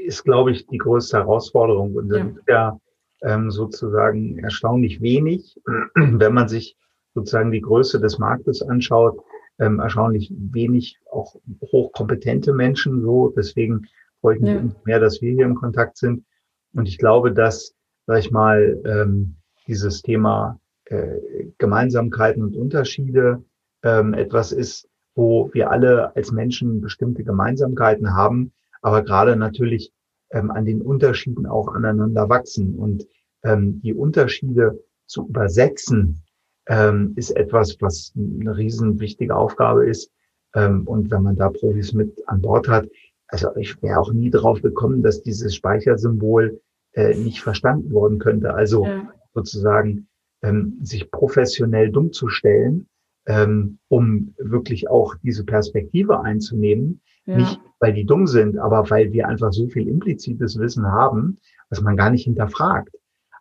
ist, 0.05 0.23
glaube 0.23 0.51
ich, 0.51 0.67
die 0.67 0.77
größte 0.77 1.17
Herausforderung. 1.17 1.95
Und 1.95 2.09
dann 2.09 2.39
ja, 2.47 2.79
ja 3.23 3.33
ähm, 3.33 3.51
sozusagen 3.51 4.39
erstaunlich 4.39 5.01
wenig, 5.01 5.59
wenn 5.95 6.33
man 6.33 6.47
sich 6.47 6.77
sozusagen 7.13 7.51
die 7.51 7.61
Größe 7.61 7.99
des 7.99 8.19
Marktes 8.19 8.61
anschaut, 8.61 9.23
ähm, 9.59 9.79
erstaunlich 9.79 10.31
wenig 10.35 10.99
auch 11.11 11.35
hochkompetente 11.71 12.53
Menschen 12.53 13.01
so. 13.01 13.33
Deswegen 13.35 13.87
freue 14.21 14.35
ich 14.35 14.41
mich 14.41 14.53
ja. 14.53 14.63
mehr, 14.85 14.99
dass 14.99 15.21
wir 15.21 15.31
hier 15.31 15.45
im 15.45 15.55
Kontakt 15.55 15.97
sind. 15.97 16.25
Und 16.73 16.87
ich 16.87 16.97
glaube, 16.97 17.31
dass, 17.31 17.75
sag 18.07 18.19
ich 18.19 18.31
mal, 18.31 18.81
ähm, 18.85 19.35
dieses 19.67 20.01
Thema 20.01 20.59
äh, 20.85 21.19
Gemeinsamkeiten 21.57 22.43
und 22.43 22.55
Unterschiede 22.55 23.43
ähm, 23.83 24.13
etwas 24.13 24.51
ist, 24.51 24.87
wo 25.15 25.49
wir 25.53 25.69
alle 25.69 26.15
als 26.15 26.31
Menschen 26.31 26.81
bestimmte 26.81 27.23
Gemeinsamkeiten 27.23 28.15
haben, 28.15 28.53
aber 28.81 29.03
gerade 29.03 29.35
natürlich 29.35 29.91
ähm, 30.31 30.51
an 30.51 30.65
den 30.65 30.81
Unterschieden 30.81 31.45
auch 31.45 31.67
aneinander 31.69 32.29
wachsen. 32.29 32.75
Und 32.75 33.07
ähm, 33.43 33.81
die 33.81 33.93
Unterschiede 33.93 34.83
zu 35.05 35.27
übersetzen, 35.27 36.23
ähm, 36.67 37.13
ist 37.15 37.31
etwas, 37.31 37.77
was 37.81 38.13
eine 38.15 38.55
riesen 38.55 38.99
wichtige 38.99 39.35
Aufgabe 39.35 39.87
ist. 39.87 40.11
Ähm, 40.55 40.87
und 40.87 41.11
wenn 41.11 41.23
man 41.23 41.35
da 41.35 41.49
Profis 41.49 41.93
mit 41.93 42.17
an 42.27 42.41
Bord 42.41 42.67
hat, 42.67 42.87
also 43.27 43.55
ich 43.55 43.81
wäre 43.81 43.99
auch 43.99 44.11
nie 44.11 44.29
drauf 44.29 44.61
gekommen, 44.61 45.01
dass 45.03 45.21
dieses 45.21 45.55
Speichersymbol 45.55 46.61
äh, 46.93 47.15
nicht 47.15 47.41
verstanden 47.41 47.91
worden 47.93 48.19
könnte. 48.19 48.53
Also 48.53 48.85
ja. 48.85 49.09
sozusagen 49.33 50.07
ähm, 50.43 50.79
sich 50.81 51.09
professionell 51.11 51.91
dumm 51.91 52.11
zu 52.11 52.27
stellen, 52.27 52.87
ähm, 53.27 53.79
um 53.87 54.33
wirklich 54.37 54.89
auch 54.89 55.15
diese 55.23 55.45
Perspektive 55.45 56.21
einzunehmen, 56.21 57.01
ja. 57.25 57.37
Nicht, 57.37 57.59
weil 57.79 57.93
die 57.93 58.05
dumm 58.05 58.27
sind, 58.27 58.57
aber 58.57 58.89
weil 58.89 59.11
wir 59.11 59.27
einfach 59.27 59.51
so 59.51 59.67
viel 59.67 59.87
implizites 59.87 60.57
Wissen 60.59 60.85
haben, 60.85 61.37
was 61.69 61.81
man 61.81 61.97
gar 61.97 62.09
nicht 62.09 62.23
hinterfragt. 62.23 62.95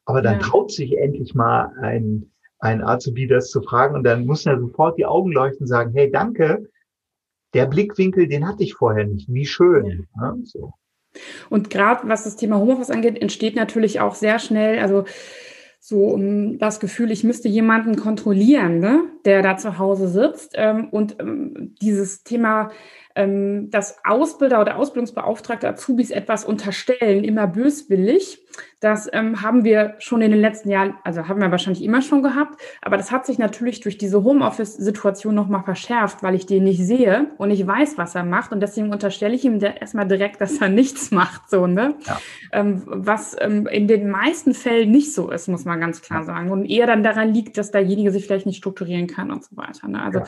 Aber 0.04 0.22
dann 0.22 0.40
ja. 0.40 0.40
traut 0.40 0.72
sich 0.72 0.96
endlich 0.98 1.34
mal 1.34 1.72
ein, 1.80 2.30
ein 2.58 2.82
Azubi 2.82 3.26
das 3.26 3.50
zu 3.50 3.62
fragen 3.62 3.94
und 3.94 4.04
dann 4.04 4.26
muss 4.26 4.46
er 4.46 4.58
sofort 4.58 4.98
die 4.98 5.06
Augen 5.06 5.32
leuchten 5.32 5.62
und 5.62 5.68
sagen, 5.68 5.92
hey, 5.94 6.10
danke, 6.10 6.68
der 7.54 7.66
Blickwinkel, 7.66 8.28
den 8.28 8.46
hatte 8.46 8.62
ich 8.62 8.74
vorher 8.74 9.06
nicht. 9.06 9.32
Wie 9.32 9.46
schön. 9.46 10.06
Ja. 10.20 10.36
so. 10.44 10.72
Und 11.48 11.70
gerade 11.70 12.08
was 12.08 12.24
das 12.24 12.36
Thema 12.36 12.58
Homeoffice 12.58 12.90
angeht, 12.90 13.20
entsteht 13.20 13.56
natürlich 13.56 14.00
auch 14.00 14.14
sehr 14.14 14.38
schnell, 14.38 14.78
also 14.78 15.04
so 15.82 16.04
um 16.04 16.58
das 16.58 16.78
Gefühl, 16.78 17.10
ich 17.10 17.24
müsste 17.24 17.48
jemanden 17.48 17.96
kontrollieren, 17.96 18.78
ne, 18.78 19.02
der 19.24 19.42
da 19.42 19.56
zu 19.56 19.78
Hause 19.78 20.08
sitzt. 20.08 20.52
Ähm, 20.54 20.88
und 20.90 21.16
ähm, 21.18 21.74
dieses 21.80 22.22
Thema 22.22 22.70
ähm, 23.16 23.70
dass 23.70 23.96
Ausbilder 24.04 24.60
oder 24.60 24.76
Ausbildungsbeauftragte 24.76 25.68
Azubis 25.68 26.10
etwas 26.10 26.44
unterstellen, 26.44 27.24
immer 27.24 27.46
böswillig. 27.46 28.38
Das 28.80 29.08
ähm, 29.12 29.42
haben 29.42 29.64
wir 29.64 29.94
schon 29.98 30.22
in 30.22 30.30
den 30.30 30.40
letzten 30.40 30.70
Jahren, 30.70 30.94
also 31.04 31.28
haben 31.28 31.40
wir 31.40 31.50
wahrscheinlich 31.50 31.84
immer 31.84 32.02
schon 32.02 32.22
gehabt, 32.22 32.60
aber 32.80 32.96
das 32.96 33.10
hat 33.10 33.26
sich 33.26 33.38
natürlich 33.38 33.80
durch 33.80 33.98
diese 33.98 34.24
Homeoffice-Situation 34.24 35.34
nochmal 35.34 35.62
verschärft, 35.64 36.22
weil 36.22 36.34
ich 36.34 36.46
den 36.46 36.64
nicht 36.64 36.84
sehe 36.84 37.30
und 37.36 37.50
ich 37.50 37.66
weiß, 37.66 37.98
was 37.98 38.14
er 38.14 38.24
macht 38.24 38.52
und 38.52 38.60
deswegen 38.60 38.90
unterstelle 38.90 39.34
ich 39.34 39.44
ihm 39.44 39.60
erstmal 39.60 40.08
direkt, 40.08 40.40
dass 40.40 40.60
er 40.60 40.68
nichts 40.70 41.10
macht, 41.10 41.50
so, 41.50 41.66
ne? 41.66 41.94
Ja. 42.06 42.20
Ähm, 42.52 42.82
was 42.86 43.36
ähm, 43.38 43.66
in 43.66 43.86
den 43.86 44.08
meisten 44.10 44.54
Fällen 44.54 44.90
nicht 44.90 45.12
so 45.12 45.30
ist, 45.30 45.48
muss 45.48 45.64
man 45.64 45.80
ganz 45.80 46.00
klar 46.02 46.24
sagen 46.24 46.50
und 46.50 46.64
eher 46.64 46.86
dann 46.86 47.02
daran 47.02 47.34
liegt, 47.34 47.58
dass 47.58 47.70
derjenige 47.70 48.10
sich 48.10 48.24
vielleicht 48.24 48.46
nicht 48.46 48.58
strukturieren 48.58 49.06
kann 49.06 49.30
und 49.30 49.44
so 49.44 49.56
weiter. 49.56 49.88
Ne? 49.88 50.02
Also 50.02 50.20
ja 50.20 50.26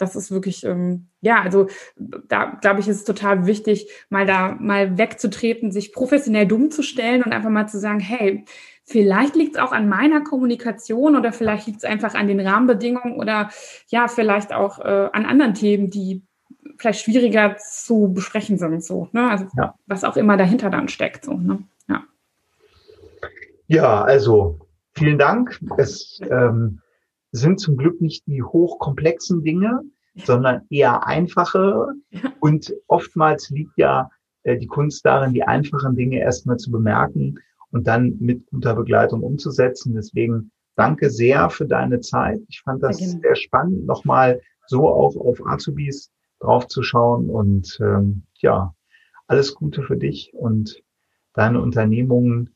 das 0.00 0.16
ist 0.16 0.30
wirklich, 0.30 0.64
ähm, 0.64 1.06
ja, 1.20 1.42
also 1.42 1.68
da 1.96 2.58
glaube 2.60 2.80
ich, 2.80 2.88
ist 2.88 2.96
es 2.96 3.04
total 3.04 3.46
wichtig, 3.46 3.88
mal 4.08 4.26
da 4.26 4.56
mal 4.58 4.96
wegzutreten, 4.96 5.72
sich 5.72 5.92
professionell 5.92 6.46
dumm 6.46 6.70
zu 6.70 6.82
stellen 6.82 7.22
und 7.22 7.32
einfach 7.32 7.50
mal 7.50 7.68
zu 7.68 7.78
sagen, 7.78 8.00
hey, 8.00 8.44
vielleicht 8.84 9.36
liegt 9.36 9.56
es 9.56 9.62
auch 9.62 9.72
an 9.72 9.88
meiner 9.88 10.22
Kommunikation 10.22 11.16
oder 11.16 11.32
vielleicht 11.32 11.66
liegt 11.66 11.78
es 11.78 11.84
einfach 11.84 12.14
an 12.14 12.28
den 12.28 12.40
Rahmenbedingungen 12.40 13.16
oder 13.16 13.50
ja, 13.88 14.08
vielleicht 14.08 14.52
auch 14.52 14.78
äh, 14.78 15.08
an 15.12 15.26
anderen 15.26 15.54
Themen, 15.54 15.90
die 15.90 16.22
vielleicht 16.78 17.00
schwieriger 17.00 17.56
zu 17.58 18.10
besprechen 18.12 18.58
sind, 18.58 18.82
so, 18.82 19.08
ne? 19.12 19.30
Also 19.30 19.46
ja. 19.56 19.74
was 19.86 20.02
auch 20.02 20.16
immer 20.16 20.38
dahinter 20.38 20.70
dann 20.70 20.88
steckt, 20.88 21.26
so, 21.26 21.34
ne? 21.34 21.62
Ja. 21.88 22.04
Ja, 23.66 24.02
also 24.02 24.58
vielen 24.94 25.18
Dank. 25.18 25.60
Es 25.76 26.20
ähm, 26.30 26.80
sind 27.32 27.60
zum 27.60 27.76
Glück 27.76 28.00
nicht 28.00 28.26
die 28.26 28.42
hochkomplexen 28.42 29.42
Dinge, 29.42 29.82
sondern 30.14 30.62
eher 30.70 31.06
einfache. 31.06 31.88
Und 32.40 32.74
oftmals 32.88 33.50
liegt 33.50 33.76
ja 33.76 34.10
äh, 34.42 34.58
die 34.58 34.66
Kunst 34.66 35.04
darin, 35.04 35.32
die 35.32 35.42
einfachen 35.42 35.94
Dinge 35.94 36.18
erstmal 36.18 36.56
zu 36.56 36.70
bemerken 36.70 37.38
und 37.70 37.86
dann 37.86 38.16
mit 38.18 38.46
guter 38.46 38.74
Begleitung 38.74 39.22
umzusetzen. 39.22 39.94
Deswegen 39.94 40.50
danke 40.76 41.10
sehr 41.10 41.50
für 41.50 41.66
deine 41.66 42.00
Zeit. 42.00 42.40
Ich 42.48 42.62
fand 42.62 42.82
das 42.82 42.98
sehr, 42.98 43.20
sehr 43.20 43.36
spannend, 43.36 43.86
nochmal 43.86 44.40
so 44.66 44.88
auch 44.88 45.16
auf 45.16 45.44
Azubis 45.46 46.10
draufzuschauen. 46.40 47.28
Und 47.28 47.78
ähm, 47.80 48.22
ja, 48.38 48.74
alles 49.26 49.54
Gute 49.54 49.82
für 49.82 49.96
dich 49.96 50.32
und 50.34 50.82
deine 51.34 51.60
Unternehmungen. 51.60 52.54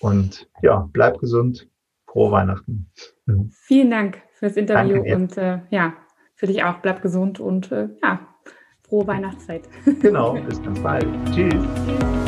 Und 0.00 0.48
ja, 0.62 0.88
bleib 0.92 1.18
gesund. 1.18 1.68
Frohe 2.12 2.30
Weihnachten. 2.30 2.90
Mhm. 3.24 3.50
Vielen 3.50 3.90
Dank 3.90 4.22
fürs 4.34 4.56
Interview 4.56 5.02
und 5.14 5.38
äh, 5.38 5.60
ja, 5.70 5.94
für 6.34 6.46
dich 6.46 6.62
auch. 6.62 6.78
Bleib 6.78 7.00
gesund 7.00 7.40
und 7.40 7.72
äh, 7.72 7.88
ja, 8.02 8.20
frohe 8.86 9.06
Weihnachtszeit. 9.06 9.62
Genau, 10.00 10.34
bis 10.46 10.62
ganz 10.62 10.80
bald. 10.80 11.06
Tschüss. 11.34 12.21